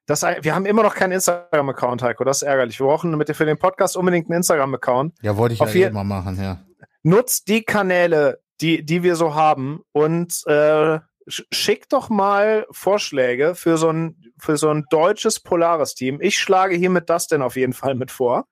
[0.05, 2.79] das, wir haben immer noch keinen Instagram-Account, Heiko, das ist ärgerlich.
[2.79, 5.15] Wir brauchen mit, für den Podcast unbedingt einen Instagram-Account.
[5.21, 6.59] Ja, wollte ich Auf ja eh mal machen, ja.
[7.01, 13.77] Nutzt die Kanäle, die, die wir so haben und äh, schickt doch mal Vorschläge für
[13.77, 16.19] so ein, für so ein deutsches Polaris-Team.
[16.21, 18.45] Ich schlage hiermit das denn auf jeden Fall mit vor.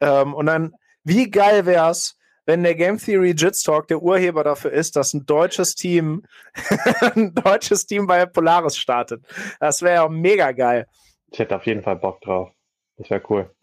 [0.00, 4.72] Ähm, und dann, wie geil wäre es, wenn der Game Theory Jitstalk der Urheber dafür
[4.72, 6.24] ist, dass ein deutsches Team,
[7.14, 9.24] ein deutsches Team bei Polaris startet.
[9.60, 10.86] Das wäre ja mega geil.
[11.30, 12.50] Ich hätte auf jeden Fall Bock drauf.
[12.96, 13.53] Das wäre cool.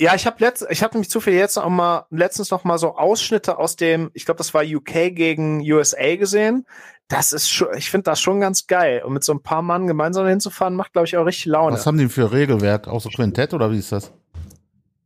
[0.00, 2.96] Ja, ich habe letzt, ich habe nämlich zufällig jetzt auch mal letztens noch mal so
[2.96, 6.66] Ausschnitte aus dem, ich glaube, das war UK gegen USA gesehen.
[7.08, 9.02] Das ist schon, ich finde das schon ganz geil.
[9.04, 11.74] Und mit so ein paar Mann gemeinsam hinzufahren, macht, glaube ich, auch richtig Laune.
[11.74, 12.88] Was haben die für Regelwerk?
[12.88, 14.10] Auch so Quintett oder wie ist das?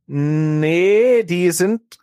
[0.06, 1.98] Nee, die sind,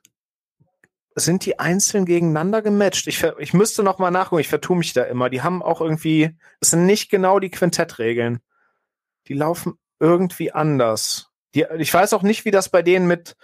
[1.15, 3.08] sind die einzeln gegeneinander gematcht.
[3.08, 5.30] Ich, ich müsste noch mal nachgucken, ich vertue mich da immer.
[5.30, 8.39] Die haben auch irgendwie, das sind nicht genau die Quintettregeln.
[9.30, 11.31] Die laufen irgendwie anders.
[11.54, 13.36] Die, ich weiß auch nicht, wie das bei denen mit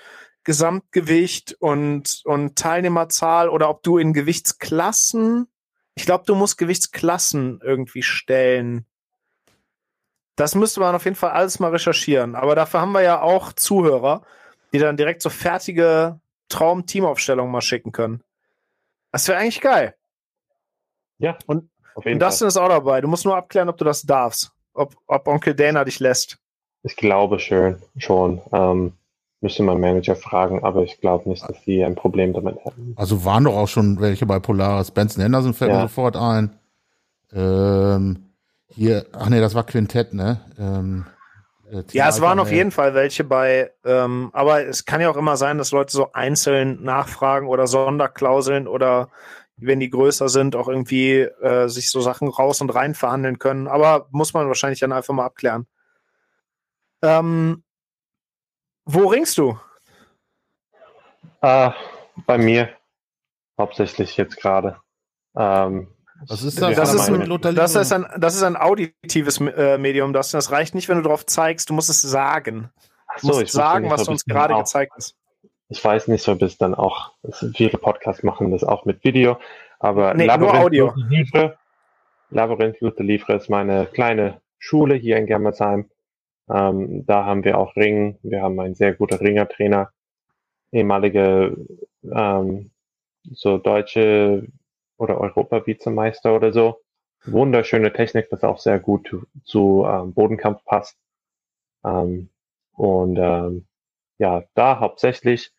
[0.44, 5.48] Gesamtgewicht und, und Teilnehmerzahl oder ob du in Gewichtsklassen,
[5.96, 8.86] ich glaube, du musst Gewichtsklassen irgendwie stellen.
[10.36, 12.36] Das müsste man auf jeden Fall alles mal recherchieren.
[12.36, 14.22] Aber dafür haben wir ja auch Zuhörer,
[14.72, 18.24] die dann direkt so fertige Traum-Teamaufstellungen mal schicken können.
[19.12, 19.96] Das wäre eigentlich geil.
[21.18, 21.38] Ja.
[21.48, 23.02] Und, und Dustin ist auch dabei.
[23.02, 24.52] Du musst nur abklären, ob du das darfst.
[24.74, 26.38] Ob, ob Onkel Dana dich lässt.
[26.88, 27.76] Ich glaube schon.
[27.98, 28.42] schon.
[28.54, 28.94] Ähm,
[29.42, 32.94] müsste mein Manager fragen, aber ich glaube nicht, dass sie ein Problem damit hätten.
[32.96, 34.92] Also waren doch auch schon welche bei Polaris.
[34.92, 35.78] Benson Henderson fällt ja.
[35.78, 36.58] mir sofort ein.
[37.34, 38.32] Ähm,
[38.70, 40.40] hier, ach nee, das war Quintett, ne?
[40.58, 41.06] Ähm,
[41.70, 45.18] äh, ja, es waren auf jeden Fall welche bei, ähm, aber es kann ja auch
[45.18, 49.10] immer sein, dass Leute so einzeln nachfragen oder Sonderklauseln oder
[49.58, 53.68] wenn die größer sind, auch irgendwie äh, sich so Sachen raus und rein verhandeln können.
[53.68, 55.68] Aber muss man wahrscheinlich dann einfach mal abklären.
[57.02, 57.64] Ähm,
[58.86, 59.60] wo ringst du?
[61.42, 61.72] Äh,
[62.26, 62.70] bei mir.
[63.60, 64.80] Hauptsächlich jetzt gerade.
[65.36, 65.88] Ähm,
[66.28, 66.76] Was ist das?
[66.76, 70.76] Das ist, ein, das ist ein, das ist ein auditives äh, Medium, das, das reicht
[70.76, 72.72] nicht, wenn du darauf zeigst, du musst es sagen.
[73.18, 75.16] So, du musst sagen, nicht, was du uns gerade gezeigt hast.
[75.70, 77.12] Ich weiß nicht, ob es dann auch,
[77.54, 79.38] viele Podcasts machen das auch mit Video,
[79.80, 80.94] aber nee, Labyrinth nur Audio.
[80.96, 81.58] Livre,
[82.30, 85.90] Labyrinth Luther Livre ist meine kleine Schule hier in Germersheim.
[86.50, 88.18] Ähm, da haben wir auch Ringen.
[88.24, 89.92] Wir haben einen sehr guten Ringertrainer,
[90.72, 91.58] ehemalige
[92.04, 92.72] ähm,
[93.24, 94.48] so deutsche
[94.98, 96.82] oder Europa-Vizemeister oder so.
[97.26, 100.98] Wunderschöne Technik, das auch sehr gut zu, zu ähm, Bodenkampf passt.
[101.84, 102.30] Ähm,
[102.74, 103.68] und ähm,
[104.18, 105.52] ja, da hauptsächlich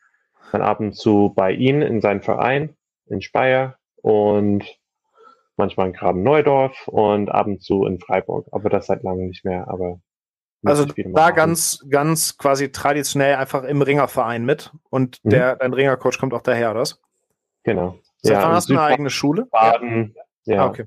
[0.53, 4.65] dann ab und zu bei Ihnen in seinem Verein in Speyer und
[5.57, 8.47] manchmal in Graben Neudorf und ab und zu in Freiburg.
[8.53, 9.69] Aber das seit langem nicht mehr.
[9.69, 10.01] Aber
[10.65, 15.31] also da ganz, ganz quasi traditionell einfach im Ringerverein mit und mhm.
[15.31, 16.85] der, dein Ringercoach kommt auch daher, oder?
[17.63, 17.99] Genau.
[18.23, 19.47] Seit ja, wann hast du eine eigene Schule?
[19.47, 20.65] Baden, ja.
[20.65, 20.87] Ah, okay.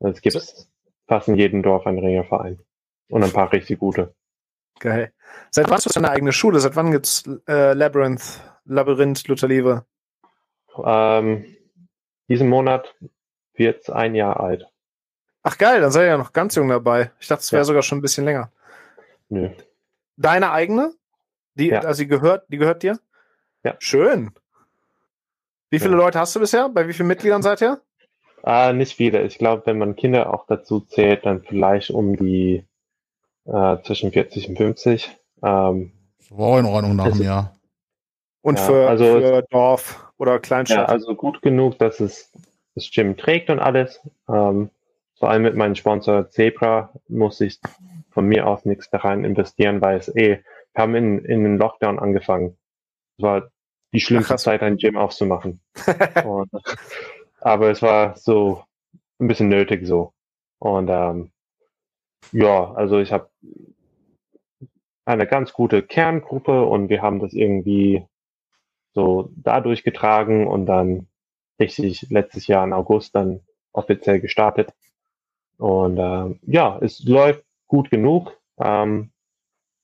[0.00, 0.64] Es gibt so.
[1.06, 2.60] fast in jedem Dorf einen Ringerverein.
[3.08, 4.14] Und ein paar richtig gute.
[4.80, 5.12] Geil.
[5.50, 6.58] Seit wann hast du deine eigene Schule?
[6.60, 9.84] Seit wann gibt's äh, Labyrinth, Labyrinth, Lutherliebe?
[10.82, 11.44] Ähm,
[12.28, 12.94] diesen Monat
[13.54, 14.66] wird es ein Jahr alt.
[15.42, 17.12] Ach geil, dann seid ihr ja noch ganz jung dabei.
[17.20, 17.64] Ich dachte, es wäre ja.
[17.64, 18.50] sogar schon ein bisschen länger.
[19.34, 19.50] Nö.
[20.16, 20.92] Deine eigene?
[21.56, 21.80] Die, ja.
[21.80, 23.00] also die gehört, die gehört dir?
[23.64, 23.74] Ja.
[23.80, 24.30] Schön.
[25.70, 25.98] Wie viele ja.
[25.98, 26.68] Leute hast du bisher?
[26.68, 27.80] Bei wie vielen Mitgliedern seid ihr?
[28.44, 29.22] Äh, nicht viele.
[29.22, 32.64] Ich glaube, wenn man Kinder auch dazu zählt, dann vielleicht um die
[33.46, 35.16] äh, zwischen 40 und 50.
[35.42, 35.92] Ähm,
[36.30, 37.56] war in Ordnung nach dem Jahr.
[38.40, 40.78] Und ja, für, also für Dorf oder Kleinstadt?
[40.78, 42.30] Ja, also gut genug, dass es
[42.76, 44.00] das Gym trägt und alles.
[44.28, 44.70] Ähm,
[45.18, 47.58] vor allem mit meinem Sponsor Zebra muss ich
[48.14, 51.58] von mir aus nichts da rein investieren, weil es eh, wir haben in, in den
[51.58, 52.56] Lockdown angefangen.
[53.18, 53.50] Es war
[53.92, 55.60] die schlimmste Ach, Zeit, ein Gym aufzumachen.
[56.24, 56.50] und,
[57.40, 58.64] aber es war so
[59.20, 60.12] ein bisschen nötig so.
[60.58, 61.30] Und ähm,
[62.32, 63.28] ja, also ich habe
[65.04, 68.06] eine ganz gute Kerngruppe und wir haben das irgendwie
[68.94, 71.08] so dadurch getragen und dann
[71.60, 73.40] richtig letztes Jahr im August dann
[73.72, 74.72] offiziell gestartet.
[75.58, 78.38] Und äh, ja, es läuft gut genug.
[78.58, 79.12] Ähm,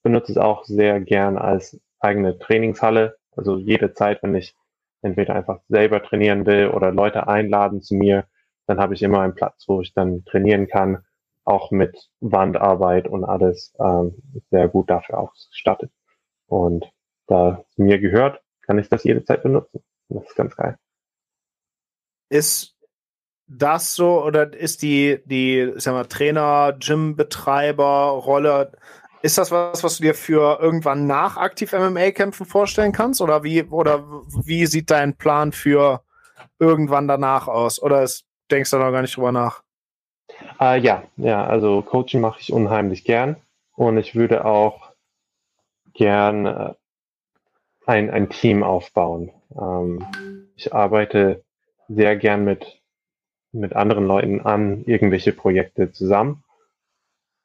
[0.03, 3.17] benutze es auch sehr gern als eigene Trainingshalle.
[3.37, 4.55] Also jede Zeit, wenn ich
[5.03, 8.27] entweder einfach selber trainieren will oder Leute einladen zu mir,
[8.67, 11.05] dann habe ich immer einen Platz, wo ich dann trainieren kann,
[11.45, 15.91] auch mit Wandarbeit und alles ähm, sehr gut dafür ausgestattet.
[16.47, 16.91] Und
[17.27, 19.83] da es mir gehört, kann ich das jede Zeit benutzen.
[20.09, 20.77] Das ist ganz geil.
[22.29, 22.77] Ist
[23.51, 28.73] das so oder ist die, die, sag mal, Trainer, Gym-Betreiber, Rolle,
[29.23, 33.21] ist das was, was du dir für irgendwann nach aktiv MMA-Kämpfen vorstellen kannst?
[33.21, 34.05] Oder wie, oder
[34.45, 36.03] wie sieht dein Plan für
[36.59, 37.83] irgendwann danach aus?
[37.83, 39.63] Oder ist, denkst du da noch gar nicht drüber nach?
[40.61, 43.37] Äh, ja, ja, also Coaching mache ich unheimlich gern
[43.75, 44.93] und ich würde auch
[45.93, 46.75] gern äh,
[47.85, 49.33] ein, ein Team aufbauen.
[49.61, 51.45] Ähm, ich arbeite
[51.89, 52.80] sehr gern mit
[53.53, 56.45] mit anderen Leuten an irgendwelche Projekte zusammen.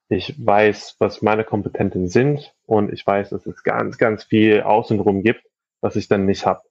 [0.08, 5.24] Ich weiß, was meine Kompetenten sind und ich weiß, dass es ganz, ganz viel außenrum
[5.24, 5.44] gibt,
[5.82, 6.62] was ich dann nicht habe.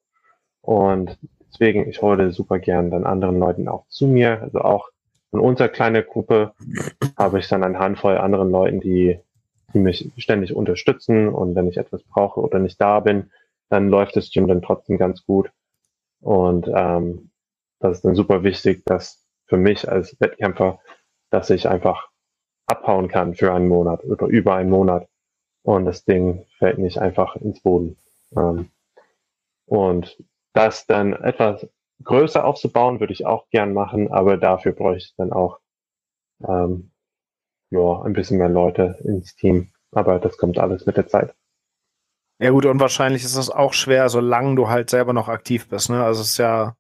[0.60, 1.18] Und
[1.50, 4.40] deswegen, ich hole super gern dann anderen Leuten auch zu mir.
[4.42, 4.90] Also auch
[5.32, 6.52] in unserer kleinen Gruppe
[7.16, 9.18] habe ich dann eine Handvoll anderen Leuten, die,
[9.72, 13.30] die mich ständig unterstützen und wenn ich etwas brauche oder nicht da bin,
[13.68, 15.50] dann läuft das Gym dann trotzdem ganz gut.
[16.20, 17.30] Und ähm,
[17.80, 20.80] das ist dann super wichtig, dass für mich als Wettkämpfer,
[21.30, 22.08] dass ich einfach
[22.66, 25.08] abhauen kann für einen Monat oder über einen Monat
[25.62, 27.96] und das Ding fällt nicht einfach ins Boden.
[28.36, 28.70] Ähm,
[29.66, 31.66] und das dann etwas
[32.02, 35.58] größer aufzubauen, würde ich auch gern machen, aber dafür bräuchte ich dann auch
[36.46, 36.92] ähm,
[37.70, 39.72] ja, ein bisschen mehr Leute ins Team.
[39.90, 41.34] Aber das kommt alles mit der Zeit.
[42.40, 45.88] Ja gut, und wahrscheinlich ist das auch schwer, solange du halt selber noch aktiv bist.
[45.88, 46.04] Ne?
[46.04, 46.76] Also es ist ja.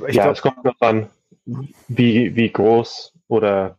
[0.00, 1.10] ja, glaub, es kommt noch an,
[1.44, 3.78] wie, wie groß oder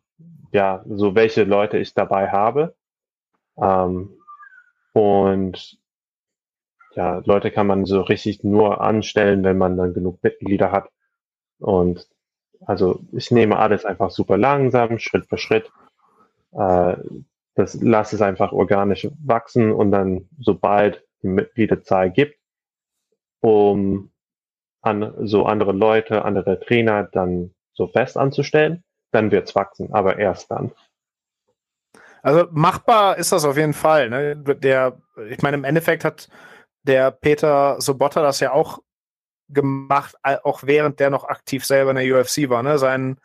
[0.51, 2.75] ja, so welche Leute ich dabei habe.
[3.57, 4.11] Ähm,
[4.93, 5.77] und
[6.95, 10.89] ja, Leute kann man so richtig nur anstellen, wenn man dann genug Mitglieder hat.
[11.59, 12.07] Und
[12.65, 15.71] also ich nehme alles einfach super langsam, Schritt für Schritt.
[16.51, 16.97] Äh,
[17.55, 22.37] das lasse es einfach organisch wachsen und dann, sobald die Mitgliederzahl gibt,
[23.41, 24.12] um
[24.83, 30.51] an so andere Leute, andere Trainer dann so fest anzustellen, dann wird's wachsen, aber erst
[30.51, 30.71] dann.
[32.21, 34.09] Also machbar ist das auf jeden Fall.
[34.09, 34.35] Ne?
[34.35, 34.97] Der,
[35.29, 36.29] ich meine, im Endeffekt hat
[36.83, 38.79] der Peter Sobotta das ja auch
[39.49, 42.63] gemacht, auch während der noch aktiv selber in der UFC war.
[42.63, 42.77] Ne?
[42.77, 43.17] Sein,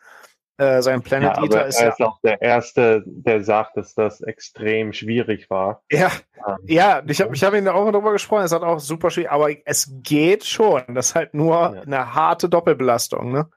[0.59, 4.19] äh, sein Planet ja, Eater ist er ist auch der Erste, der sagt, dass das
[4.19, 5.81] extrem schwierig war.
[5.89, 6.11] Ja,
[6.45, 9.31] ähm, ja ich habe ich hab ihn auch darüber gesprochen, es hat auch super schwierig,
[9.31, 10.83] aber es geht schon.
[10.89, 11.81] Das ist halt nur ja.
[11.81, 13.31] eine harte Doppelbelastung.
[13.31, 13.49] Ne?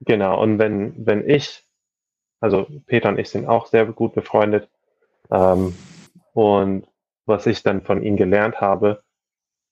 [0.00, 1.64] Genau, und wenn, wenn ich,
[2.40, 4.68] also Peter und ich sind auch sehr gut befreundet,
[5.30, 5.74] ähm,
[6.34, 6.86] und
[7.24, 9.02] was ich dann von ihm gelernt habe,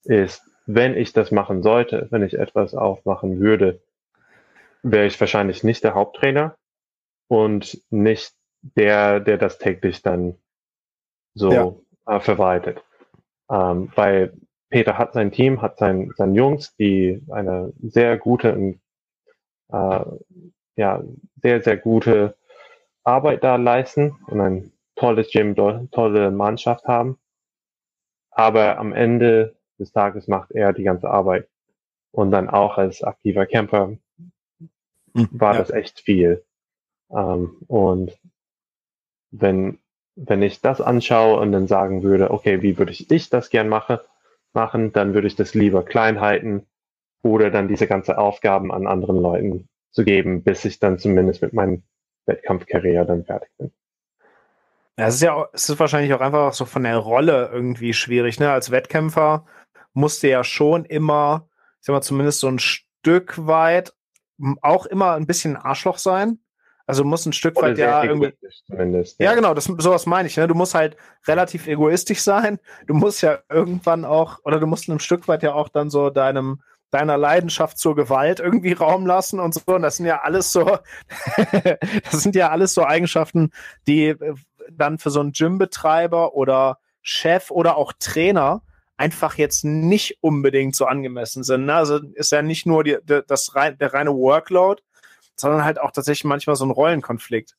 [0.05, 3.83] ist, wenn ich das machen sollte, wenn ich etwas aufmachen würde,
[4.83, 6.57] wäre ich wahrscheinlich nicht der Haupttrainer
[7.33, 10.35] und nicht der, der das täglich dann
[11.33, 11.74] so ja.
[12.05, 12.85] äh, verwaltet.
[13.51, 14.35] Ähm, weil
[14.68, 18.80] Peter hat sein Team, hat sein, sein Jungs, die eine sehr gute und
[19.72, 20.05] äh,
[20.76, 21.03] ja,
[21.43, 22.37] sehr, sehr gute
[23.03, 25.55] Arbeit da leisten und ein tolles Gym,
[25.91, 27.18] tolle Mannschaft haben.
[28.30, 31.49] Aber am Ende des Tages macht er die ganze Arbeit.
[32.11, 33.97] Und dann auch als aktiver Kämpfer
[35.14, 35.61] hm, war ja.
[35.61, 36.45] das echt viel.
[37.13, 38.19] Ähm, und
[39.31, 39.79] wenn,
[40.17, 43.69] wenn ich das anschaue und dann sagen würde, okay, wie würde ich, ich das gern
[43.69, 44.05] mache,
[44.53, 46.67] machen, dann würde ich das lieber klein halten
[47.23, 51.53] oder dann diese ganze Aufgaben an anderen Leuten zu geben, bis ich dann zumindest mit
[51.53, 51.83] meinem
[52.27, 53.73] Wettkampfkarriere dann fertig bin.
[54.97, 58.39] Es ist ja es ist wahrscheinlich auch einfach so von der Rolle irgendwie schwierig.
[58.39, 58.51] Ne?
[58.51, 59.47] Als Wettkämpfer
[59.95, 61.49] musste ja schon immer,
[61.81, 63.95] ich sag mal, zumindest so ein Stück weit
[64.61, 66.41] auch immer ein bisschen Arschloch sein.
[66.87, 68.35] Also muss ein Stück Oder weit ja irgendwie.
[68.66, 69.26] Zumindest, ja.
[69.26, 70.37] ja, genau, das, sowas meine ich.
[70.37, 70.49] Ne?
[70.49, 72.59] Du musst halt relativ egoistisch sein.
[72.87, 76.11] Du musst ja irgendwann auch, oder du musst ein Stück weit ja auch dann so
[76.11, 79.61] deinem, deiner Leidenschaft zur Gewalt irgendwie Raum lassen und so.
[79.66, 80.78] Und das sind ja alles so,
[82.11, 83.51] das sind ja alles so Eigenschaften,
[83.87, 84.35] die äh,
[84.70, 88.62] dann für so einen Gymbetreiber oder Chef oder auch Trainer
[88.97, 91.66] einfach jetzt nicht unbedingt so angemessen sind.
[91.66, 91.74] Ne?
[91.74, 94.80] Also ist ja nicht nur die, das, der reine Workload,
[95.43, 97.57] sondern halt auch tatsächlich manchmal so ein Rollenkonflikt.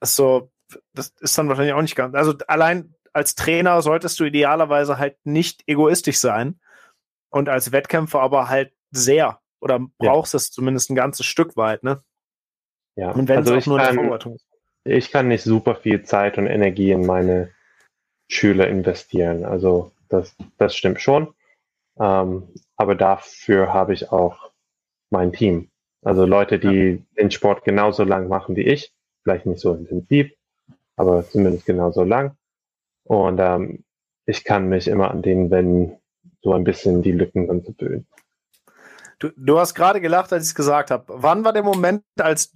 [0.00, 0.50] Das ist so,
[0.94, 2.14] das ist dann wahrscheinlich auch nicht ganz.
[2.14, 6.60] Also allein als Trainer solltest du idealerweise halt nicht egoistisch sein
[7.30, 10.38] und als Wettkämpfer aber halt sehr oder brauchst ja.
[10.38, 12.02] es zumindest ein ganzes Stück weit, ne?
[12.96, 14.46] Ja, und wenn also es auch nur kann, eine ist.
[14.84, 17.50] Ich kann nicht super viel Zeit und Energie in meine
[18.30, 19.44] Schüler investieren.
[19.44, 21.34] Also das, das stimmt schon.
[21.98, 24.50] Ähm, aber dafür habe ich auch
[25.10, 25.70] mein Team.
[26.06, 27.22] Also Leute, die ja.
[27.22, 28.92] den Sport genauso lang machen wie ich,
[29.24, 30.30] vielleicht nicht so intensiv,
[30.94, 32.36] aber zumindest genauso lang.
[33.02, 33.82] Und ähm,
[34.24, 35.98] ich kann mich immer an denen wenden,
[36.42, 38.06] so ein bisschen die Lücken dann zu füllen.
[39.18, 41.06] Du, du hast gerade gelacht, als ich es gesagt habe.
[41.08, 42.52] Wann war der Moment, als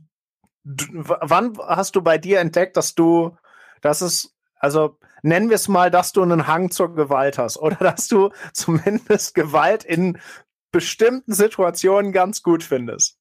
[0.63, 3.37] du, wann hast du bei dir entdeckt, dass du,
[3.81, 7.77] dass es, also nennen wir es mal, dass du einen Hang zur Gewalt hast oder
[7.81, 10.21] dass du zumindest Gewalt in
[10.71, 13.20] bestimmten Situationen ganz gut findest.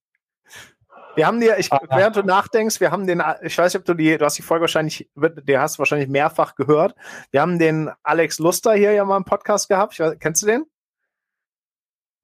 [1.16, 3.93] Wir haben dir, ich, während du nachdenkst, wir haben den, ich weiß nicht, ob du
[3.93, 6.95] die, du hast die Folge wahrscheinlich, die hast du wahrscheinlich mehrfach gehört.
[7.32, 9.99] Wir haben den Alex Luster hier ja mal im Podcast gehabt.
[9.99, 10.66] Weiß, kennst du den?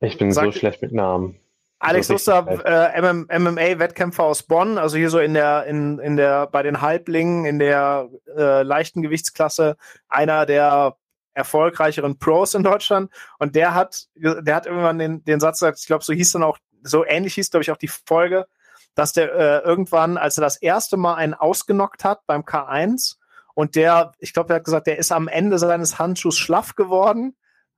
[0.01, 1.39] Ich bin Sag, so schlecht mit Namen.
[1.79, 3.01] Alex Luster, äh,
[3.39, 7.59] MMA-Wettkämpfer aus Bonn, also hier so in der, in, in der, bei den Halblingen, in
[7.59, 9.75] der äh, leichten Gewichtsklasse,
[10.07, 10.95] einer der
[11.33, 13.11] erfolgreicheren Pros in Deutschland.
[13.39, 16.43] Und der hat, der hat irgendwann den, den Satz gesagt, ich glaube, so hieß dann
[16.43, 18.47] auch, so ähnlich hieß, glaube ich, auch die Folge,
[18.95, 23.17] dass der äh, irgendwann, als er das erste Mal einen ausgenockt hat beim K1
[23.53, 27.35] und der, ich glaube, er hat gesagt, der ist am Ende seines Handschuhs schlaff geworden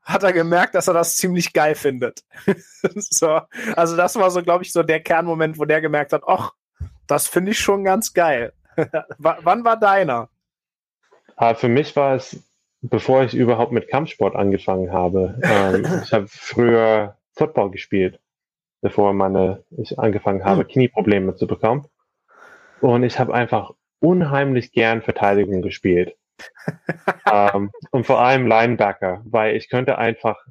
[0.08, 2.24] hat er gemerkt, dass er das ziemlich geil findet.
[2.96, 3.42] so,
[3.76, 6.54] also das war so, glaube ich, so der Kernmoment, wo der gemerkt hat, ach,
[7.08, 8.54] das finde ich schon ganz geil.
[9.18, 10.30] wann war deiner?
[11.36, 12.42] Ah, für mich war es,
[12.82, 15.40] bevor ich überhaupt mit Kampfsport angefangen habe.
[15.44, 18.20] Ähm, ich habe früher Football gespielt,
[18.82, 20.68] bevor meine, ich angefangen habe, hm.
[20.68, 21.88] Knieprobleme zu bekommen.
[22.82, 26.16] Und ich habe einfach unheimlich gern Verteidigung gespielt
[27.32, 30.46] ähm, und vor allem Linebacker, weil ich könnte einfach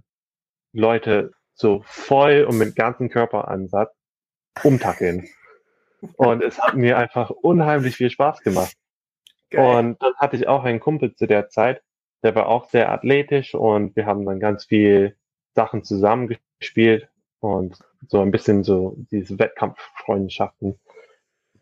[0.72, 3.94] Leute so voll und mit ganzem Körperansatz
[4.64, 5.28] umtackeln.
[6.16, 8.74] Und es hat mir einfach unheimlich viel Spaß gemacht.
[9.50, 9.64] Geil.
[9.64, 11.82] Und dann hatte ich auch einen Kumpel zu der Zeit,
[12.22, 15.16] der war auch sehr athletisch und wir haben dann ganz viel
[15.54, 17.08] Sachen zusammengespielt
[17.40, 17.78] und
[18.08, 20.78] so ein bisschen so diese Wettkampffreundschaften.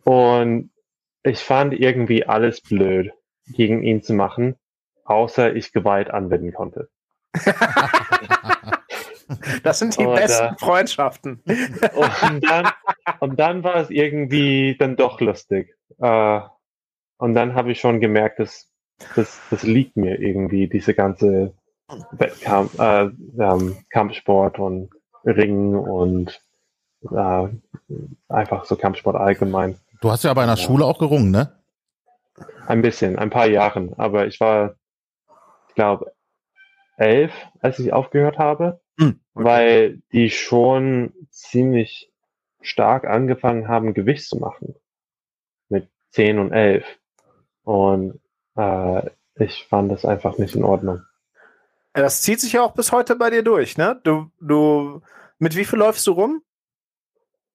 [0.05, 0.71] Und
[1.23, 3.13] ich fand irgendwie alles blöd
[3.47, 4.57] gegen ihn zu machen,
[5.05, 6.89] außer ich Gewalt anwenden konnte.
[9.63, 11.43] Das sind die und, besten äh, Freundschaften.
[11.45, 12.69] Und dann,
[13.21, 15.75] und dann war es irgendwie dann doch lustig.
[15.99, 16.41] Äh,
[17.19, 18.69] und dann habe ich schon gemerkt, dass
[19.17, 21.55] das, das liegt mir irgendwie, diese ganze
[22.13, 23.05] Wettkampf, äh,
[23.39, 24.91] ähm, Kampfsport und
[25.25, 26.41] Ringen und
[27.11, 27.49] äh,
[28.29, 29.79] einfach so Kampfsport allgemein.
[30.01, 30.63] Du hast ja bei einer ja.
[30.63, 31.53] Schule auch gerungen, ne?
[32.67, 33.95] Ein bisschen, ein paar Jahren.
[33.95, 34.75] Aber ich war,
[35.69, 36.13] ich glaube,
[36.97, 39.45] elf, als ich aufgehört habe, hm, okay.
[39.45, 42.11] weil die schon ziemlich
[42.61, 44.75] stark angefangen haben, Gewicht zu machen.
[45.69, 46.85] Mit zehn und elf.
[47.63, 48.21] Und
[48.57, 51.03] äh, ich fand das einfach nicht in Ordnung.
[51.95, 54.01] Das zieht sich ja auch bis heute bei dir durch, ne?
[54.03, 55.01] Du, du,
[55.39, 56.43] mit wie viel läufst du rum?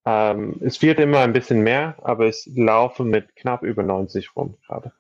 [0.06, 4.58] Ähm, es wird immer ein bisschen mehr, aber ich laufe mit knapp über 90 rum
[4.66, 4.94] gerade.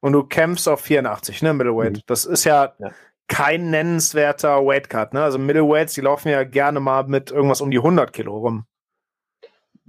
[0.00, 1.96] Und du kämpfst auf 84, ne, Middleweight.
[1.96, 2.02] Mhm.
[2.06, 2.92] Das ist ja, ja,
[3.26, 5.22] kein nennenswerter Weightcut, ne?
[5.22, 8.66] Also Middleweights, die laufen ja gerne mal mit irgendwas um die 100 Kilo rum.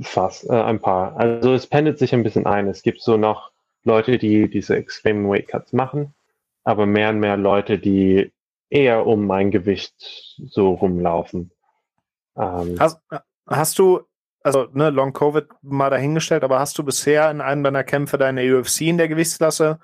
[0.01, 1.15] Fast, äh, ein paar.
[1.15, 2.67] Also es pendelt sich ein bisschen ein.
[2.67, 3.51] Es gibt so noch
[3.83, 6.13] Leute, die diese extremen Weightcuts machen,
[6.63, 8.31] aber mehr und mehr Leute, die
[8.75, 9.95] eher um mein Gewicht
[10.37, 11.51] so rumlaufen.
[12.37, 12.99] Ähm, hast,
[13.47, 14.01] hast du,
[14.43, 18.57] also ne, Long Covid mal dahingestellt, aber hast du bisher in einem deiner Kämpfe deine
[18.57, 19.79] UFC in der Gewichtsklasse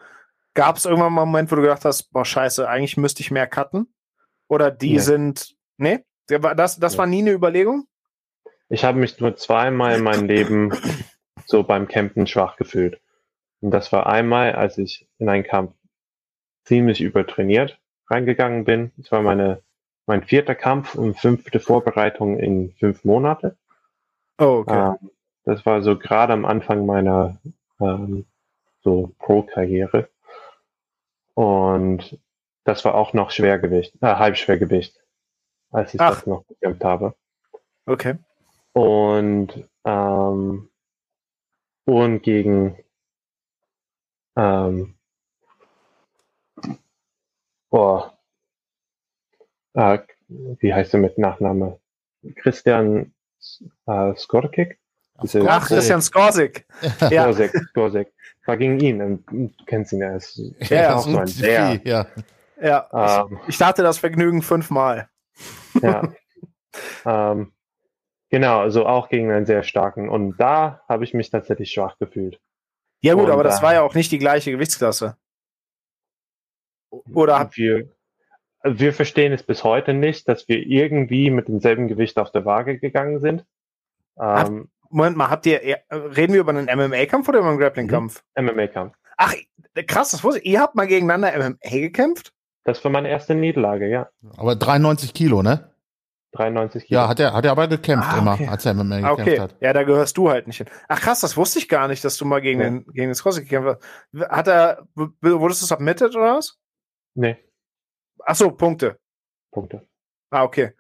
[0.54, 3.32] Gab es irgendwann mal einen Moment, wo du gedacht hast, boah, scheiße, eigentlich müsste ich
[3.32, 3.94] mehr cutten?
[4.48, 5.00] Oder die nee.
[5.00, 5.56] sind.
[5.78, 6.04] Nee?
[6.28, 7.88] Das, das war nie eine Überlegung?
[8.70, 10.72] Ich habe mich nur zweimal in meinem Leben
[11.46, 13.02] so beim Campen schwach gefühlt.
[13.62, 15.74] Und das war einmal, als ich in einen Kampf
[16.66, 17.81] ziemlich übertrainiert
[18.12, 18.92] reingegangen bin.
[18.98, 19.62] Das war meine,
[20.06, 23.58] mein vierter Kampf und fünfte Vorbereitung in fünf Monate.
[24.38, 24.96] Oh, okay.
[25.02, 25.10] Ähm,
[25.44, 27.38] das war so gerade am Anfang meiner
[27.80, 28.26] ähm,
[28.84, 30.10] so Pro-Karriere.
[31.34, 32.20] Und
[32.64, 35.00] das war auch noch Schwergewicht, äh, Halbschwergewicht,
[35.72, 36.16] als ich Ach.
[36.16, 37.16] das noch gekämpft habe.
[37.86, 38.16] Okay.
[38.74, 40.70] Und, ähm,
[41.86, 42.78] und gegen
[44.36, 44.96] ähm,
[47.72, 48.04] oh,
[49.74, 51.80] äh, wie heißt er mit Nachname?
[52.36, 53.14] Christian
[53.88, 54.80] äh, Skorkik?
[55.48, 56.66] Ach, Christian Skorsik.
[57.10, 57.24] ja.
[57.24, 58.14] Skorsik, Skorsik.
[58.46, 59.24] War gegen ihn.
[59.30, 61.80] Du kennst ihn, er ist, ja, ja, auch so ein sehr.
[61.84, 62.08] Ja,
[62.60, 65.10] ja ähm, ich, dachte das Vergnügen fünfmal.
[65.82, 66.12] ja.
[67.06, 67.52] ähm,
[68.30, 70.10] genau, also auch gegen einen sehr starken.
[70.10, 72.40] Und da habe ich mich tatsächlich schwach gefühlt.
[73.02, 75.18] Ja, gut, Und aber das war ja auch nicht die gleiche Gewichtsklasse.
[77.14, 77.90] Oder wir,
[78.64, 82.78] wir verstehen es bis heute nicht, dass wir irgendwie mit demselben Gewicht auf der Waage
[82.78, 83.46] gegangen sind.
[84.20, 88.24] Ähm, Moment mal, habt ihr, reden wir über einen MMA-Kampf oder über einen Grappling-Kampf?
[88.36, 88.94] MMA-Kampf.
[89.18, 89.34] Ach,
[89.88, 90.48] krass, das wusste ich.
[90.48, 92.34] Ihr habt mal gegeneinander MMA gekämpft?
[92.64, 94.10] Das war meine erste Niederlage, ja.
[94.38, 95.72] Aber 93 Kilo, ne?
[96.34, 97.00] 93 Kilo.
[97.00, 98.44] Ja, hat er, hat er aber gekämpft ah, okay.
[98.44, 99.40] immer, als er MMA gekämpft okay.
[99.40, 99.56] hat.
[99.60, 100.68] Ja, da gehörst du halt nicht hin.
[100.88, 102.70] Ach krass, das wusste ich gar nicht, dass du mal gegen ja.
[102.70, 103.80] den, gegen den Scrossi gekämpft
[104.14, 104.30] hast.
[104.30, 106.61] Hat er, wurdest du submitted oder was?
[107.16, 107.38] Nee.
[108.26, 109.00] Ach so, Punkte.
[109.52, 109.88] Punkte.
[110.30, 110.74] Ah, okay.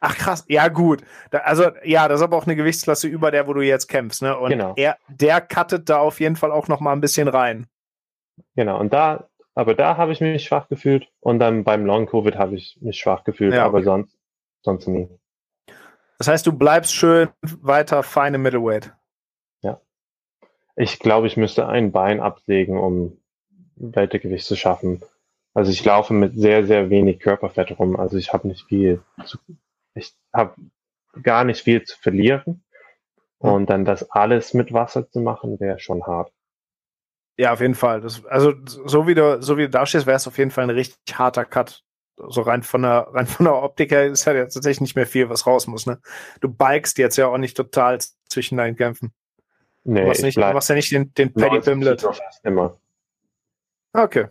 [0.00, 1.02] Ach krass, ja gut.
[1.30, 4.22] Da, also ja, das ist aber auch eine Gewichtsklasse über der, wo du jetzt kämpfst,
[4.22, 4.36] ne?
[4.36, 4.74] Und genau.
[4.76, 7.66] er, der cuttet da auf jeden Fall auch noch mal ein bisschen rein.
[8.56, 12.36] Genau, und da, aber da habe ich mich schwach gefühlt und dann beim Long Covid
[12.36, 14.18] habe ich mich schwach gefühlt, ja, aber sonst,
[14.62, 15.08] sonst nie.
[16.18, 18.92] Das heißt, du bleibst schön weiter feine Middleweight.
[19.62, 19.80] Ja.
[20.74, 23.18] Ich glaube, ich müsste ein Bein absägen, um
[23.76, 25.02] Weltegewicht zu schaffen.
[25.56, 27.98] Also ich laufe mit sehr, sehr wenig Körperfett rum.
[27.98, 29.38] Also ich habe nicht viel zu,
[29.94, 30.54] ich habe
[31.22, 32.62] gar nicht viel zu verlieren.
[33.38, 36.30] Und dann das alles mit Wasser zu machen, wäre schon hart.
[37.38, 38.02] Ja, auf jeden Fall.
[38.02, 40.64] Das, also so wie du, so wie du da stehst, wäre es auf jeden Fall
[40.64, 41.82] ein richtig harter Cut.
[42.16, 45.06] So rein von der, rein von der Optik her ist halt ja tatsächlich nicht mehr
[45.06, 45.86] viel, was raus muss.
[45.86, 45.98] Ne?
[46.42, 47.98] Du bikest jetzt ja auch nicht total
[48.28, 49.14] zwischen deinen Kämpfen.
[49.84, 52.06] Nee, du machst, nicht, du machst ja nicht den, den Paddy Bimlet.
[52.42, 52.78] Immer.
[53.94, 54.26] Okay.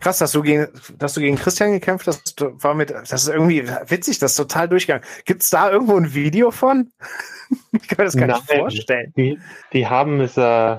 [0.00, 0.68] Krass, dass du gegen,
[0.98, 4.68] dass du gegen Christian gekämpft hast, war mit, das ist irgendwie witzig, das ist total
[4.68, 5.06] durchgegangen.
[5.24, 6.92] Gibt es da irgendwo ein Video von?
[7.72, 9.12] ich kann mir das gar Nein, nicht vorstellen.
[9.16, 9.38] Die,
[9.72, 10.76] die haben es, äh,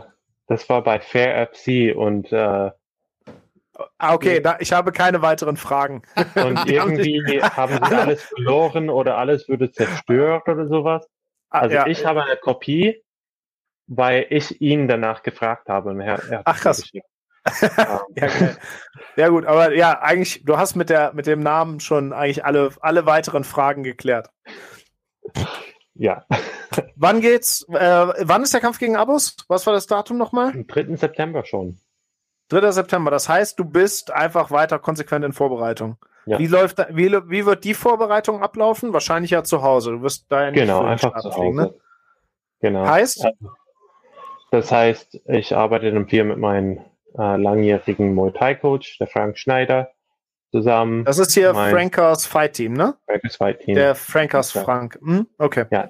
[0.47, 2.72] das war bei Fair FC und äh,
[3.97, 6.01] Ah, okay, da, ich habe keine weiteren Fragen.
[6.36, 11.07] Und irgendwie haben sie alles verloren oder alles würde zerstört oder sowas.
[11.49, 11.88] Ah, also ja.
[11.88, 13.01] ich habe eine Kopie,
[13.88, 15.89] weil ich ihn danach gefragt habe.
[15.91, 16.91] Und er, er Ach krass.
[18.15, 18.27] ja,
[19.15, 22.71] ja, gut, aber ja, eigentlich, du hast mit, der, mit dem Namen schon eigentlich alle,
[22.81, 24.29] alle weiteren Fragen geklärt.
[25.93, 26.25] Ja.
[26.95, 27.65] wann geht's?
[27.69, 29.35] Äh, wann ist der Kampf gegen Abus?
[29.47, 30.51] Was war das Datum nochmal?
[30.51, 30.95] Am 3.
[30.95, 31.79] September schon.
[32.49, 32.71] 3.
[32.71, 33.11] September.
[33.11, 35.97] Das heißt, du bist einfach weiter konsequent in Vorbereitung.
[36.25, 36.39] Ja.
[36.39, 38.93] Wie läuft da, wie, wie wird die Vorbereitung ablaufen?
[38.93, 39.91] Wahrscheinlich ja zu Hause.
[39.91, 41.57] Du wirst da ja nicht Genau, einfach zu Hause.
[41.57, 41.73] Ne?
[42.61, 42.85] Genau.
[42.85, 43.27] Heißt?
[44.51, 46.85] Das heißt, ich arbeite dann viel mit meinen
[47.20, 49.91] äh, langjährigen Muay Thai Coach, der Frank Schneider.
[50.51, 51.05] zusammen.
[51.05, 52.95] Das ist hier Frankers Fight Team, ne?
[53.05, 53.76] Frankers Fight Team.
[53.76, 54.63] Der Frankers ja.
[54.63, 54.97] Frank.
[55.01, 55.28] Hm?
[55.38, 55.65] Okay.
[55.70, 55.89] Ja,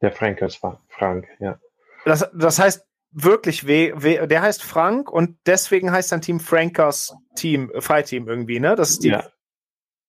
[0.00, 1.58] der Frankers Frank, ja.
[2.04, 7.16] Das, das heißt wirklich, we, we, der heißt Frank und deswegen heißt sein Team Frankers
[7.34, 8.76] Team, Fight Team irgendwie, ne?
[8.76, 9.08] Das ist die.
[9.08, 9.24] Ja.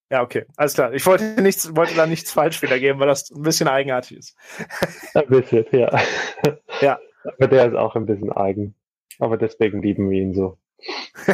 [0.09, 0.93] Ja, okay, alles klar.
[0.93, 4.37] Ich wollte nichts, wollte da nichts falsch wiedergeben, weil das ein bisschen eigenartig ist.
[5.13, 5.99] Ein bisschen, ja.
[6.79, 6.99] Ja.
[7.23, 8.73] Aber der ist auch ein bisschen eigen.
[9.19, 10.57] Aber deswegen lieben wir ihn so.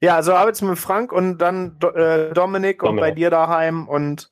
[0.00, 4.30] ja, also arbeitest du mit Frank und dann äh, Dominik, und bei dir daheim und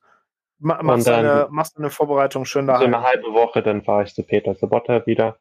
[0.59, 2.81] ma machst, und eine, machst eine Vorbereitung schön daheim.
[2.81, 5.39] So eine halbe Woche, dann fahre ich zu Peter Sobotta wieder.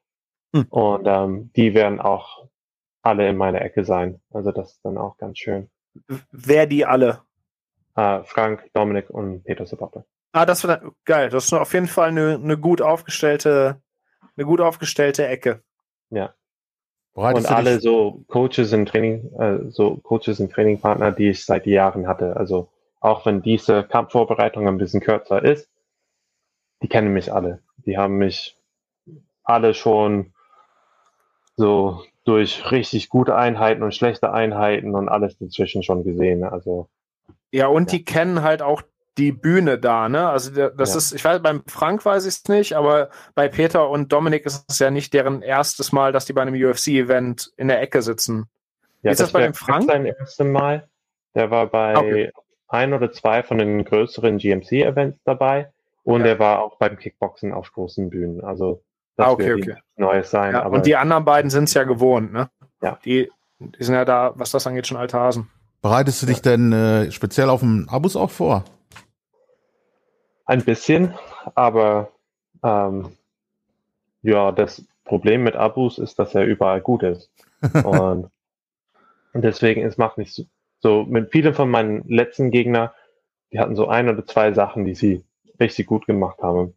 [0.54, 0.66] Hm.
[0.70, 2.48] Und ähm, die werden auch
[3.02, 4.22] alle in meiner Ecke sein.
[4.32, 5.70] Also das ist dann auch ganz schön.
[6.32, 7.22] Wer die alle?
[7.96, 10.06] Äh, Frank, Dominik und Peter Sobotta.
[10.32, 11.30] Ah, das wird geil.
[11.30, 13.82] Das ist auf jeden Fall eine, eine gut aufgestellte,
[14.38, 15.62] eine gut aufgestellte Ecke.
[16.10, 16.34] Ja.
[17.14, 21.66] Bereitest und alle so Coaches und Training, äh, so Coaches und Trainingpartner, die ich seit
[21.66, 22.38] Jahren hatte.
[22.38, 22.70] Also
[23.02, 25.70] auch wenn diese Kampfvorbereitung ein bisschen kürzer ist,
[26.82, 27.60] die kennen mich alle.
[27.86, 28.58] Die haben mich
[29.44, 30.34] alle schon
[31.58, 36.44] so durch richtig gute Einheiten und schlechte Einheiten und alles dazwischen schon gesehen.
[36.44, 36.88] Also
[37.52, 37.98] ja, und ja.
[37.98, 38.82] die kennen halt auch
[39.18, 40.30] die Bühne da, ne?
[40.30, 40.98] Also das ja.
[40.98, 44.66] ist, ich weiß, beim Frank weiß ich es nicht, aber bei Peter und Dominik ist
[44.70, 48.46] es ja nicht deren erstes Mal, dass die bei einem UFC-Event in der Ecke sitzen.
[49.02, 49.86] Wie ja, ist das, das bei dem Frank?
[49.86, 50.88] Sein erstes Mal.
[51.36, 52.32] Der war bei okay.
[52.68, 55.72] ein oder zwei von den größeren GMC-Events dabei
[56.04, 56.28] und ja.
[56.28, 58.44] er war auch beim Kickboxen auf großen Bühnen.
[58.44, 58.82] Also
[59.18, 59.76] das ah, okay, okay.
[59.98, 60.54] Neues sein.
[60.54, 62.50] Ja, und die anderen beiden sind es ja gewohnt, ne?
[62.82, 62.98] Ja.
[63.06, 65.50] Die, die sind ja da, was das angeht, schon alte Hasen.
[65.82, 68.64] Bereitest du dich denn äh, speziell auf den Abus auch vor?
[70.52, 71.14] Ein bisschen,
[71.56, 72.12] aber
[72.62, 73.16] ähm,
[74.22, 77.32] ja, das Problem mit Abus ist, dass er überall gut ist.
[77.86, 78.30] und,
[79.34, 80.44] deswegen, es macht nicht so,
[80.82, 82.94] so, mit vielen von meinen letzten Gegner,
[83.54, 85.24] die hatten so ein oder zwei Sachen, die sie
[85.58, 86.76] richtig gut gemacht haben.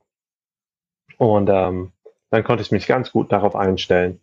[1.18, 1.90] Und ähm,
[2.30, 4.20] dann konnte ich mich ganz gut darauf einstellen.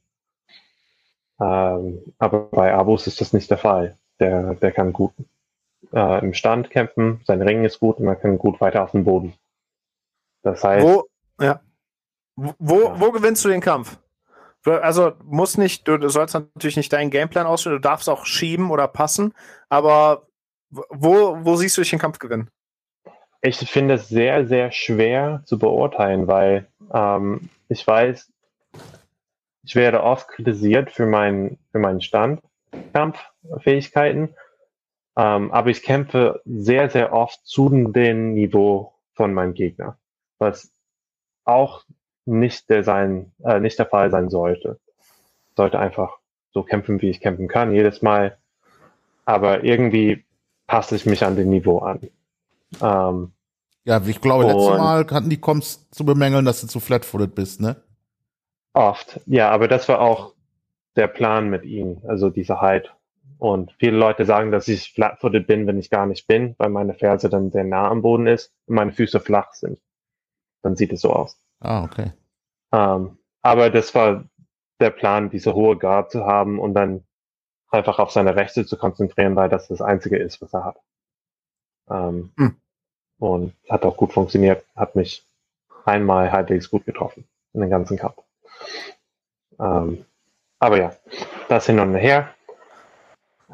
[1.41, 3.97] Ähm, aber bei Abus ist das nicht der Fall.
[4.22, 5.12] Der, der kann gut
[5.91, 9.04] äh, im Stand kämpfen, sein Ring ist gut und er kann gut weiter auf dem
[9.04, 9.34] Boden.
[10.43, 10.85] Das heißt.
[10.85, 11.05] Wo,
[11.39, 11.61] ja.
[12.35, 12.99] Wo, ja.
[12.99, 13.97] wo gewinnst du den Kampf?
[14.63, 18.87] Also muss nicht, du, sollst natürlich nicht deinen Gameplan ausstellen, du darfst auch schieben oder
[18.87, 19.33] passen,
[19.69, 20.27] aber
[20.69, 22.49] wo, wo siehst du dich den Kampf gewinnen?
[23.41, 28.31] Ich finde es sehr, sehr schwer zu beurteilen, weil ähm, ich weiß,
[29.63, 32.41] ich werde oft kritisiert für, mein, für meinen Stand,
[32.93, 34.35] Kampffähigkeiten,
[35.17, 39.97] ähm, aber ich kämpfe sehr, sehr oft zu dem Niveau von meinem Gegner
[40.41, 40.71] was
[41.45, 41.85] auch
[42.25, 44.79] nicht der sein, äh, nicht der Fall sein sollte.
[45.55, 46.17] Sollte einfach
[46.53, 48.37] so kämpfen, wie ich kämpfen kann, jedes Mal.
[49.25, 50.25] Aber irgendwie
[50.67, 52.09] passe ich mich an dem Niveau an.
[52.81, 53.31] Ähm,
[53.83, 57.61] ja, ich glaube, letztes Mal hatten die Comps zu bemängeln, dass du zu flatfooted bist,
[57.61, 57.77] ne?
[58.73, 60.33] Oft, ja, aber das war auch
[60.95, 62.93] der Plan mit ihm, also diese Height.
[63.37, 66.93] Und viele Leute sagen, dass ich flatfooted bin, wenn ich gar nicht bin, weil meine
[66.93, 69.79] Ferse dann sehr nah am Boden ist und meine Füße flach sind
[70.62, 71.38] dann sieht es so aus.
[71.59, 72.12] Ah, okay.
[72.72, 74.24] Ähm, aber das war
[74.80, 77.03] der Plan, diese hohe Guard zu haben und dann
[77.70, 80.78] einfach auf seine Rechte zu konzentrieren, weil das das Einzige ist, was er hat.
[81.89, 82.55] Ähm, hm.
[83.20, 85.26] Und hat auch gut funktioniert, hat mich
[85.86, 88.22] einmal halbwegs gut getroffen in den ganzen Kampf.
[89.59, 90.05] Ähm,
[90.59, 90.95] aber ja,
[91.49, 92.34] das hin und her.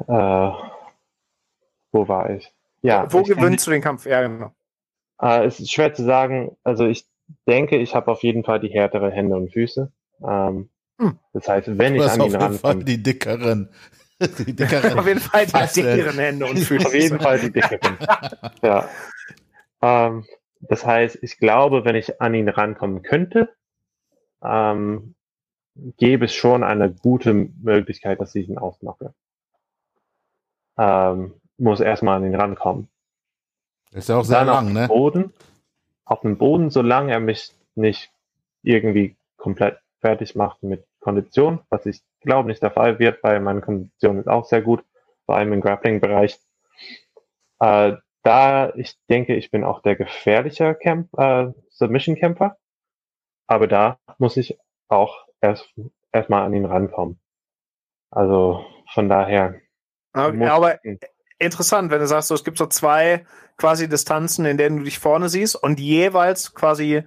[0.06, 0.50] Äh,
[1.92, 2.52] wo war ich?
[2.82, 3.12] Ja.
[3.12, 4.06] Wo gewinnst du den Kampf?
[4.06, 4.52] Ja, genau.
[5.20, 6.56] Äh, es ist schwer zu sagen.
[6.64, 7.06] Also ich
[7.46, 9.92] denke, ich habe auf jeden Fall die härtere Hände und Füße.
[10.22, 11.18] Ähm, hm.
[11.32, 12.84] Das heißt, wenn ich an ihn rankomme.
[12.84, 13.70] Die dickeren.
[14.20, 14.98] Die dickeren.
[14.98, 16.86] auf jeden Fall die dickeren Hände und Füße.
[16.86, 17.98] Auf jeden Fall die dickeren.
[18.62, 18.88] ja.
[19.80, 20.24] Ähm,
[20.60, 23.54] das heißt, ich glaube, wenn ich an ihn rankommen könnte,
[24.42, 25.14] ähm,
[25.96, 29.14] gäbe es schon eine gute Möglichkeit, dass ich ihn ausmache.
[30.76, 32.88] Ähm, muss erstmal an ihn rankommen.
[33.92, 34.88] Ist ja auch sehr lang, ne?
[34.88, 35.32] Boden,
[36.04, 38.10] auf dem Boden, solange er mich nicht
[38.62, 43.60] irgendwie komplett fertig macht mit Kondition, was ich glaube nicht der Fall wird, weil meine
[43.60, 44.84] Kondition ist auch sehr gut,
[45.26, 46.38] vor allem im Grappling-Bereich.
[47.60, 52.56] Äh, da ich denke, ich bin auch der gefährliche Camp, äh, Submission-Kämpfer,
[53.46, 54.58] aber da muss ich
[54.88, 55.72] auch erst
[56.12, 57.20] erstmal an ihn rankommen.
[58.10, 59.60] Also von daher.
[60.12, 60.78] Okay, aber
[61.38, 63.24] interessant, wenn du sagst, so, es gibt so zwei
[63.58, 67.04] quasi Distanzen, in denen du dich vorne siehst und jeweils quasi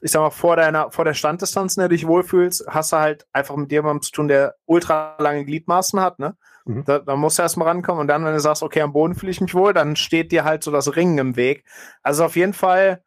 [0.00, 2.96] ich sag mal, vor deiner, vor der Standdistanz, in der du dich wohlfühlst, hast du
[2.96, 6.36] halt einfach mit jemandem zu tun, der ultra lange Gliedmaßen hat, ne?
[6.64, 6.84] Mhm.
[6.84, 9.30] Da, da musst du erstmal rankommen und dann, wenn du sagst, okay, am Boden fühle
[9.30, 11.64] ich mich wohl, dann steht dir halt so das Ringen im Weg.
[12.02, 13.02] Also auf jeden Fall,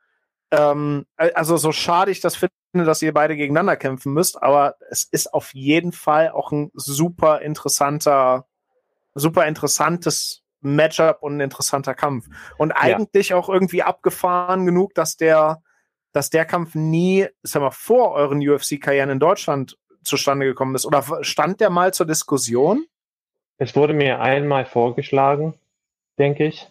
[0.51, 2.53] ähm, also so schade ich das finde,
[2.85, 7.41] dass ihr beide gegeneinander kämpfen müsst, aber es ist auf jeden Fall auch ein super
[7.41, 8.45] interessanter,
[9.15, 12.27] super interessantes Matchup und ein interessanter Kampf.
[12.57, 13.37] Und eigentlich ja.
[13.37, 15.61] auch irgendwie abgefahren genug, dass der,
[16.11, 20.85] dass der Kampf nie, sag mal, vor euren UFC-Karrieren in Deutschland zustande gekommen ist.
[20.85, 22.85] Oder stand der mal zur Diskussion?
[23.57, 25.53] Es wurde mir einmal vorgeschlagen,
[26.17, 26.67] denke ich.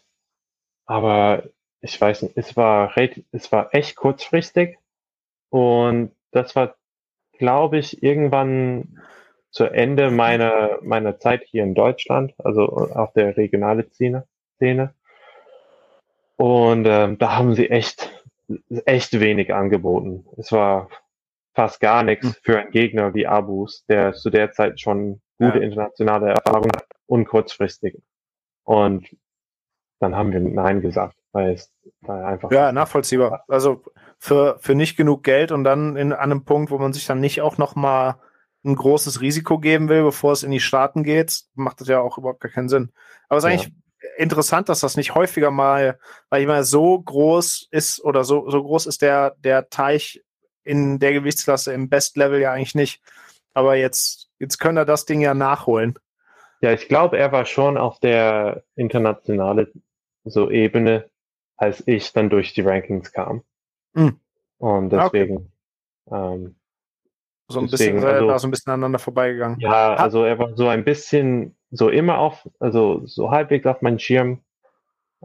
[0.86, 1.44] Aber
[1.80, 2.94] ich weiß nicht, es war,
[3.32, 4.78] es war echt kurzfristig.
[5.50, 6.76] Und das war,
[7.32, 9.00] glaube ich, irgendwann
[9.50, 14.94] zu Ende meiner, meiner Zeit hier in Deutschland, also auf der regionale Szene.
[16.36, 18.10] Und ähm, da haben sie echt,
[18.84, 20.26] echt wenig angeboten.
[20.36, 20.88] Es war
[21.54, 22.34] fast gar nichts hm.
[22.42, 25.64] für einen Gegner wie Abus, der zu der Zeit schon gute ja.
[25.64, 28.00] internationale Erfahrung hat und kurzfristig.
[28.64, 29.08] Und
[29.98, 31.72] dann haben wir Nein gesagt, weil es
[32.06, 32.52] einfach.
[32.52, 33.44] Ja, nachvollziehbar.
[33.48, 33.82] Also
[34.18, 37.20] für, für nicht genug Geld und dann in, an einem Punkt, wo man sich dann
[37.20, 38.16] nicht auch nochmal
[38.68, 42.18] ein großes Risiko geben will, bevor es in die Staaten geht, macht das ja auch
[42.18, 42.92] überhaupt gar keinen Sinn.
[43.28, 43.54] Aber es ist ja.
[43.54, 43.74] eigentlich
[44.16, 45.98] interessant, dass das nicht häufiger mal,
[46.30, 50.22] weil ich meine, so groß ist oder so, so groß ist der, der Teich
[50.62, 53.02] in der Gewichtsklasse im Best Level ja eigentlich nicht.
[53.54, 55.98] Aber jetzt, jetzt können er das Ding ja nachholen.
[56.60, 59.72] Ja, ich glaube, er war schon auf der internationale
[60.24, 61.08] so Ebene,
[61.56, 63.42] als ich dann durch die Rankings kam.
[63.94, 64.20] Mhm.
[64.58, 65.52] Und deswegen,
[66.06, 66.34] okay.
[66.34, 66.57] ähm,
[67.48, 69.58] so ein Deswegen, bisschen, also, da so ein bisschen aneinander vorbeigegangen.
[69.60, 73.98] Ja, also er war so ein bisschen, so immer auf, also so halbwegs auf meinem
[73.98, 74.42] Schirm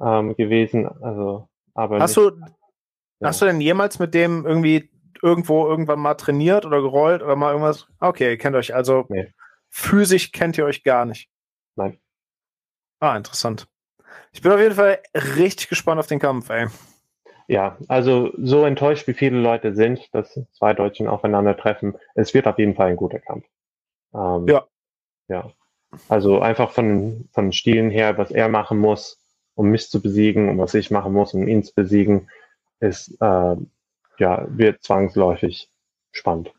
[0.01, 0.87] ähm, gewesen.
[1.01, 3.27] Also, aber hast nicht, du, ja.
[3.27, 4.89] hast du denn jemals mit dem irgendwie
[5.21, 7.87] irgendwo irgendwann mal trainiert oder gerollt oder mal irgendwas?
[7.99, 9.33] Okay, ihr kennt euch also nee.
[9.69, 11.29] physisch kennt ihr euch gar nicht.
[11.75, 11.99] Nein.
[12.99, 13.67] Ah, interessant.
[14.31, 14.99] Ich bin auf jeden Fall
[15.35, 16.67] richtig gespannt auf den Kampf, ey.
[17.47, 22.57] Ja, also so enttäuscht, wie viele Leute sind, dass zwei Deutschen aufeinandertreffen, es wird auf
[22.57, 23.45] jeden Fall ein guter Kampf.
[24.13, 24.65] Ähm, ja.
[25.27, 25.51] Ja.
[26.09, 29.19] Also einfach von, von Stilen her, was er machen muss,
[29.55, 32.29] um mich zu besiegen und was ich machen muss, um ihn zu besiegen,
[32.79, 33.55] ist, äh,
[34.17, 35.69] ja, wird zwangsläufig
[36.11, 36.51] spannend.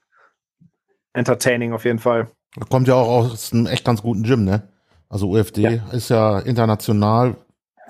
[1.13, 2.29] Entertaining auf jeden Fall.
[2.69, 4.69] kommt ja auch aus einem echt ganz guten Gym, ne?
[5.09, 5.71] Also UFD ja.
[5.93, 7.37] ist ja international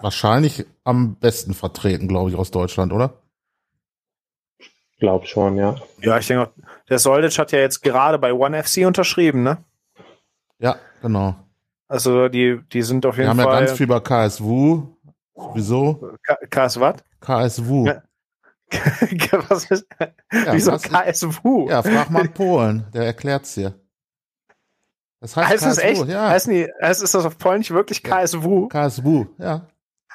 [0.00, 3.14] wahrscheinlich am besten vertreten, glaube ich, aus Deutschland, oder?
[4.98, 5.76] Glaub schon, ja.
[6.00, 6.50] Ja, ich denke,
[6.88, 9.58] der Soldic hat ja jetzt gerade bei One FC unterschrieben, ne?
[10.58, 11.36] Ja, genau.
[11.88, 13.36] Also die, die sind auf jeden Fall.
[13.36, 14.82] Wir haben ja ganz viel über KSW.
[15.54, 16.16] Wieso?
[16.50, 16.96] KS was?
[17.20, 17.86] KSW.
[17.86, 18.02] Ja.
[19.48, 21.68] was ist, ja, wieso was, KSW?
[21.68, 23.74] Ja, frag mal Polen, der erklärt's dir.
[25.20, 26.08] Das heißt, heißt KSW, es echt?
[26.08, 26.28] Ja.
[26.28, 28.68] Heißt, nie, heißt, ist das auf Polnisch wirklich KSW?
[28.68, 29.66] KSW, ja.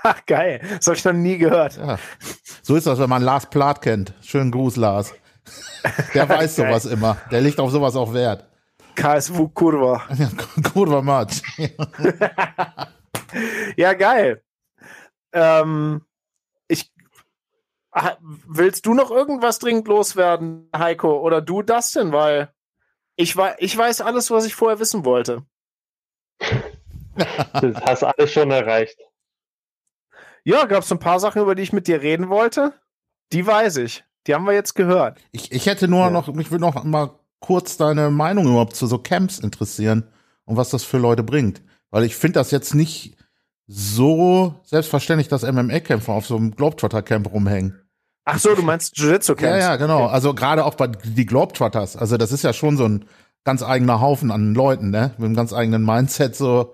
[0.04, 0.62] Ach, geil.
[0.78, 1.78] Das habe ich noch nie gehört.
[1.78, 1.98] Ja.
[2.62, 4.14] So ist das, wenn man Lars Plath kennt.
[4.22, 5.14] Schönen Gruß, Lars.
[6.14, 7.18] Der weiß sowas immer.
[7.32, 8.46] Der legt auf sowas auch Wert.
[8.96, 10.04] KSW Kurva.
[10.74, 11.42] Kurva Match.
[13.78, 14.44] ja, geil.
[15.32, 16.02] Ähm,
[16.68, 16.92] ich,
[18.46, 21.20] willst du noch irgendwas dringend loswerden, Heiko?
[21.20, 22.12] Oder du das denn?
[22.12, 22.54] Weil
[23.16, 25.44] ich, ich weiß alles, was ich vorher wissen wollte.
[27.62, 28.98] Du hast alles schon erreicht.
[30.50, 32.74] Ja, gab es ein paar Sachen, über die ich mit dir reden wollte?
[33.34, 34.04] Die weiß ich.
[34.26, 35.20] Die haben wir jetzt gehört.
[35.32, 36.10] Ich, ich hätte nur ja.
[36.10, 40.06] noch, mich würde noch mal kurz deine Meinung überhaupt zu so Camps interessieren
[40.46, 41.62] und was das für Leute bringt.
[41.92, 43.16] Weil ich finde das jetzt nicht
[43.68, 47.80] so selbstverständlich, dass MMA-Kämpfer auf so einem Globetrotter-Camp rumhängen.
[48.26, 49.44] Ach so, du meinst Jiu-Jitsu-Camps?
[49.44, 50.08] Ja, ja, genau.
[50.08, 51.96] Also gerade auch bei die Globetrotters.
[51.96, 53.06] Also das ist ja schon so ein
[53.44, 55.12] ganz eigener Haufen an Leuten, ne?
[55.20, 56.74] Mit einem ganz eigenen Mindset so.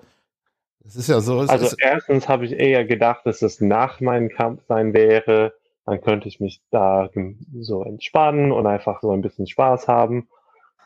[0.86, 1.40] Es ist ja so.
[1.40, 5.54] also erstens habe ich eher gedacht, dass es nach meinem Kampf sein wäre.
[5.86, 7.10] Dann könnte ich mich da
[7.60, 10.28] so entspannen und einfach so ein bisschen Spaß haben.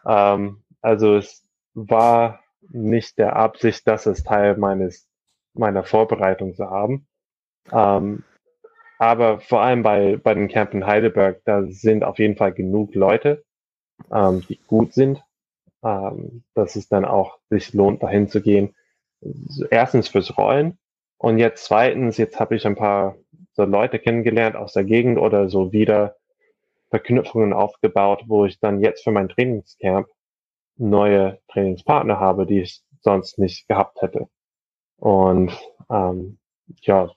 [0.05, 5.07] Ähm, also es war nicht der Absicht, dass es Teil meines
[5.53, 7.07] meiner Vorbereitung zu haben.
[7.71, 8.23] Ähm,
[8.97, 12.95] aber vor allem bei, bei dem Camp in Heidelberg, da sind auf jeden Fall genug
[12.95, 13.43] Leute,
[14.11, 15.23] ähm, die gut sind,
[15.83, 18.75] ähm, dass es dann auch sich lohnt, dahin zu gehen
[19.69, 20.77] erstens fürs Rollen
[21.17, 23.17] und jetzt zweitens, jetzt habe ich ein paar
[23.53, 26.15] so Leute kennengelernt aus der Gegend oder so wieder
[26.89, 30.07] Verknüpfungen aufgebaut, wo ich dann jetzt für mein Trainingscamp
[30.77, 34.27] neue Trainingspartner habe, die ich sonst nicht gehabt hätte.
[34.97, 35.51] Und
[35.89, 36.39] ähm,
[36.81, 37.11] ja,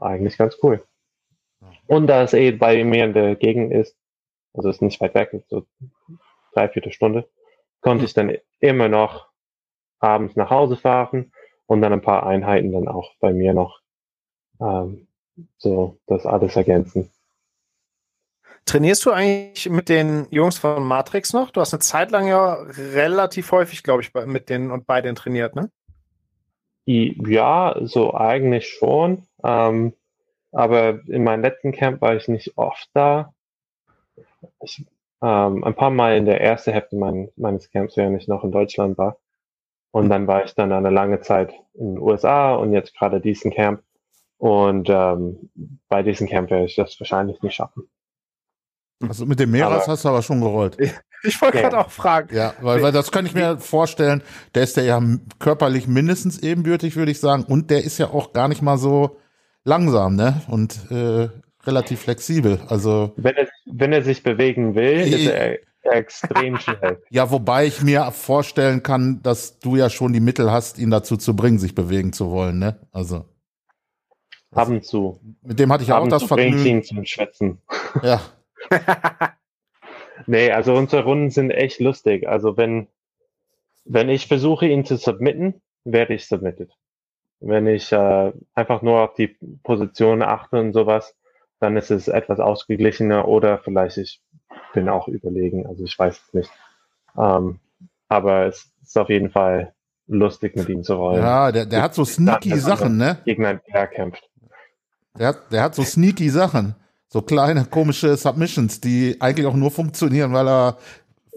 [0.00, 0.84] eigentlich ganz cool.
[1.86, 3.96] Und da es eh bei mir in der Gegend ist,
[4.52, 5.64] also ist nicht weit weg, so
[6.52, 7.28] drei, vierte Stunde,
[7.80, 9.28] konnte ich dann immer noch
[9.98, 11.32] abends nach Hause fahren
[11.66, 13.80] und dann ein paar Einheiten dann auch bei mir noch
[14.60, 15.06] ähm,
[15.58, 17.10] so das alles ergänzen.
[18.64, 21.50] Trainierst du eigentlich mit den Jungs von Matrix noch?
[21.52, 25.14] Du hast eine Zeit lang ja relativ häufig, glaube ich, mit denen und bei denen
[25.14, 25.70] trainiert, ne?
[26.84, 29.22] Ja, so eigentlich schon.
[29.44, 29.92] Ähm,
[30.50, 33.32] aber in meinem letzten Camp war ich nicht oft da.
[34.62, 34.84] Ich,
[35.22, 38.52] ähm, ein paar Mal in der ersten Hälfte mein, meines Camps, während ich noch in
[38.52, 39.16] Deutschland war.
[39.90, 43.50] Und dann war ich dann eine lange Zeit in den USA und jetzt gerade diesen
[43.50, 43.82] Camp.
[44.38, 45.50] Und ähm,
[45.88, 47.88] bei diesem Camp werde ich das wahrscheinlich nicht schaffen.
[49.00, 50.76] Also mit dem Meeras aber, hast du aber schon gerollt.
[51.22, 52.36] Ich wollte gerade auch fragen.
[52.36, 54.22] Ja, weil, weil das kann ich mir vorstellen,
[54.54, 55.02] der ist ja
[55.40, 57.42] körperlich mindestens ebenbürtig, würde ich sagen.
[57.42, 59.16] Und der ist ja auch gar nicht mal so
[59.64, 60.42] langsam, ne?
[60.46, 61.28] Und äh,
[61.66, 62.60] relativ flexibel.
[62.68, 65.58] Also wenn er, wenn er sich bewegen will, ist er
[65.92, 67.02] extrem schnell.
[67.10, 71.16] Ja, wobei ich mir vorstellen kann, dass du ja schon die Mittel hast, ihn dazu
[71.16, 72.80] zu bringen, sich bewegen zu wollen, ne?
[72.92, 73.24] Also.
[74.52, 75.20] Ab und zu.
[75.42, 76.64] Mit dem hatte ich auch das Vergnügen.
[76.64, 77.60] Ihn zum Schwätzen.
[78.02, 78.20] Ja.
[80.26, 82.28] nee, also unsere Runden sind echt lustig.
[82.28, 82.88] Also wenn,
[83.84, 86.72] wenn ich versuche, ihn zu submitten, werde ich submitted.
[87.40, 91.16] Wenn ich äh, einfach nur auf die Position achte und sowas,
[91.58, 94.20] dann ist es etwas ausgeglichener oder vielleicht ich
[94.76, 96.50] bin auch überlegen, also ich weiß es nicht.
[97.16, 97.58] Ähm,
[98.08, 99.72] aber es ist auf jeden Fall
[100.06, 101.22] lustig, mit ihm zu rollen.
[101.22, 103.18] Ja, der, der hat so sneaky Sachen, ne?
[103.24, 104.28] Gegen einen Bär kämpft.
[105.18, 106.74] Der hat, der hat so sneaky Sachen.
[107.08, 110.76] So kleine, komische Submissions, die eigentlich auch nur funktionieren, weil er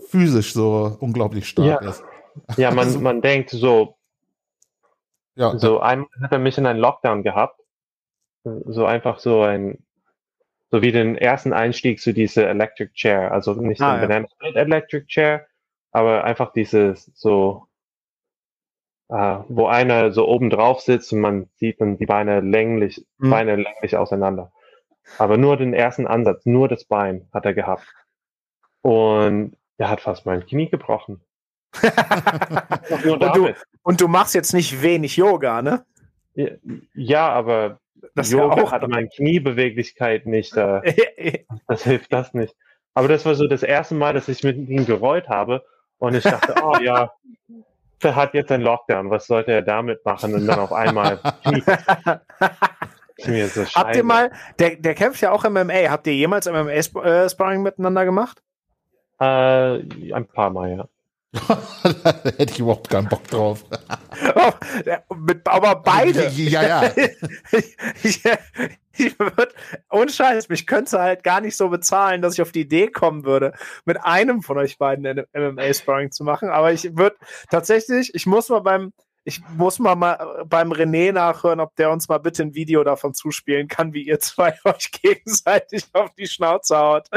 [0.09, 1.89] physisch so unglaublich stark ja.
[1.89, 2.03] ist.
[2.57, 3.95] Ja, man, also, man denkt so,
[5.35, 7.61] ja, so einmal hat er mich in einen Lockdown gehabt.
[8.43, 9.79] So einfach so ein,
[10.71, 13.31] so wie den ersten Einstieg zu dieser Electric Chair.
[13.31, 14.27] Also nicht ah, so ein ja.
[14.39, 15.47] Banana Electric Chair,
[15.91, 17.67] aber einfach dieses so,
[19.09, 23.29] äh, wo einer so oben drauf sitzt und man sieht dann die Beine länglich, mhm.
[23.29, 24.51] Beine länglich auseinander.
[25.17, 27.87] Aber nur den ersten Ansatz, nur das Bein hat er gehabt.
[28.81, 31.21] Und er hat fast mein Knie gebrochen.
[33.03, 33.53] und, du,
[33.83, 35.85] und, du, machst jetzt nicht wenig Yoga, ne?
[36.93, 37.79] Ja aber
[38.15, 40.55] das Yoga auch hat meine Kniebeweglichkeit nicht.
[40.55, 42.55] Äh, das hilft das nicht.
[42.93, 45.63] Aber das war so das erste Mal, dass ich mit ihm gerollt habe.
[45.97, 47.11] Und ich dachte, oh ja,
[48.01, 49.09] der hat jetzt einen Lockdown.
[49.09, 50.33] Was sollte er damit machen?
[50.33, 51.19] Und dann auf einmal
[53.21, 53.43] Knie.
[53.43, 55.89] So Habt ihr mal, der, der kämpft ja auch MMA.
[55.89, 58.41] Habt ihr jemals MMA-Sparring äh, miteinander gemacht?
[59.19, 59.79] Äh,
[60.13, 60.87] ein paar Mal, ja.
[61.31, 63.63] Da hätte ich überhaupt keinen Bock drauf.
[65.15, 66.27] mit, aber beide.
[66.29, 66.91] Ja, ja.
[67.51, 68.23] ich, ich,
[68.97, 69.53] ich würd,
[69.91, 73.25] ohne Scheiß, mich könnte halt gar nicht so bezahlen, dass ich auf die Idee kommen
[73.25, 73.53] würde,
[73.85, 76.49] mit einem von euch beiden MMA-Sparring zu machen.
[76.49, 77.17] Aber ich würde
[77.49, 78.91] tatsächlich, ich muss mal beim,
[79.23, 83.13] ich muss mal, mal beim René nachhören, ob der uns mal bitte ein Video davon
[83.13, 87.07] zuspielen kann, wie ihr zwei euch gegenseitig auf die Schnauze haut.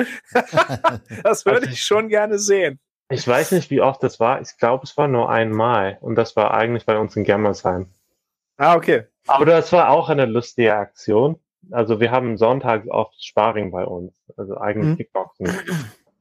[1.23, 2.79] das würde ich schon gerne sehen.
[3.13, 4.41] Ich weiß nicht, wie oft das war.
[4.41, 5.99] Ich glaube, es war nur einmal.
[6.01, 7.87] Und das war eigentlich bei uns in Germersheim.
[8.57, 9.05] Ah, okay.
[9.27, 11.39] Aber das war auch eine lustige Aktion.
[11.71, 14.13] Also wir haben sonntags oft Sparring bei uns.
[14.37, 14.97] Also eigentlich mhm.
[14.97, 15.49] Kickboxen.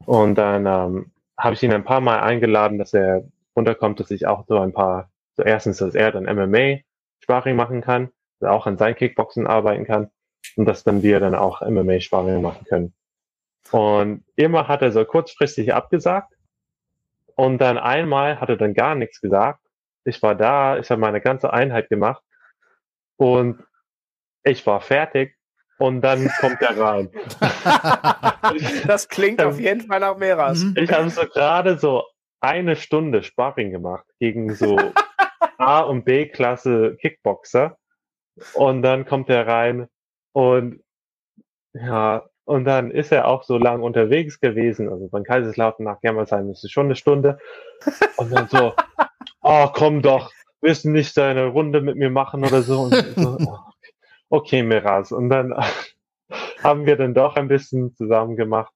[0.06, 3.24] Und dann ähm, habe ich ihn ein paar Mal eingeladen, dass er
[3.56, 6.82] runterkommt, dass ich auch so ein paar so erstens, dass er dann MMA
[7.20, 10.12] Sparring machen kann, dass er auch an sein Kickboxen arbeiten kann
[10.58, 12.94] und dass dann wir dann auch MMA Sparring machen können.
[13.72, 16.34] Und immer hat er so kurzfristig abgesagt
[17.36, 19.60] und dann einmal hat er dann gar nichts gesagt.
[20.04, 22.24] Ich war da, ich habe meine ganze Einheit gemacht
[23.18, 23.64] und
[24.44, 25.36] ich war fertig
[25.78, 27.10] und dann kommt er rein.
[28.88, 30.64] das klingt auf jeden Fall nach Meras.
[30.76, 32.04] Ich habe so gerade so
[32.40, 34.78] eine Stunde Sparring gemacht gegen so
[35.58, 37.78] A- und B-Klasse Kickboxer.
[38.54, 39.88] Und dann kommt er rein
[40.34, 40.84] und
[41.74, 44.89] ja, und dann ist er auch so lang unterwegs gewesen.
[44.89, 47.39] Also von Kaiserslautern nach Germersheim ist es schon eine Stunde.
[48.18, 48.74] Und dann so,
[49.41, 52.82] oh, komm doch, willst du nicht deine Runde mit mir machen oder so?
[52.82, 53.58] Und so oh,
[54.28, 55.14] okay, Miras.
[55.14, 55.54] Und dann
[56.62, 58.74] haben wir dann doch ein bisschen zusammen gemacht.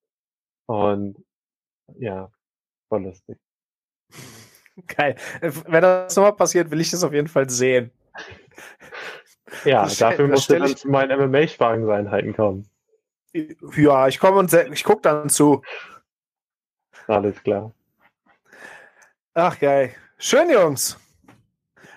[0.67, 1.17] Und
[1.97, 2.31] ja,
[2.87, 3.37] voll lustig.
[4.87, 5.17] Geil.
[5.41, 7.91] Wenn das nochmal passiert, will ich das auf jeden Fall sehen.
[9.65, 12.69] Ja, das dafür musst du dann zu meinen MMA-Sparringseinheiten kommen.
[13.75, 15.61] Ja, ich komme und ich gucke dann zu.
[17.07, 17.71] Alles klar.
[19.33, 19.93] Ach geil.
[20.17, 20.97] Schön, Jungs.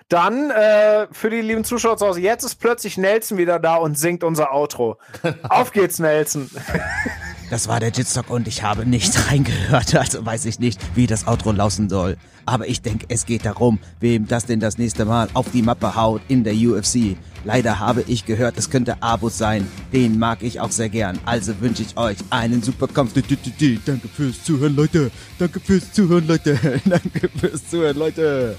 [0.09, 3.97] Dann äh, für die lieben Zuschauer zu Hause, jetzt ist plötzlich Nelson wieder da und
[3.97, 4.97] singt unser Outro.
[5.49, 6.49] Auf geht's, Nelson.
[7.49, 11.27] Das war der Jitstock und ich habe nicht reingehört, also weiß ich nicht, wie das
[11.27, 12.17] Outro laufen soll.
[12.45, 15.95] Aber ich denke, es geht darum, wem das denn das nächste Mal auf die Mappe
[15.95, 17.15] haut in der UFC.
[17.43, 19.67] Leider habe ich gehört, es könnte Abus sein.
[19.93, 21.19] Den mag ich auch sehr gern.
[21.25, 23.13] Also wünsche ich euch einen super Kampf.
[23.13, 25.11] Danke fürs Zuhören, Leute.
[25.37, 26.59] Danke fürs Zuhören, Leute.
[26.85, 28.57] Danke fürs Zuhören, Leute.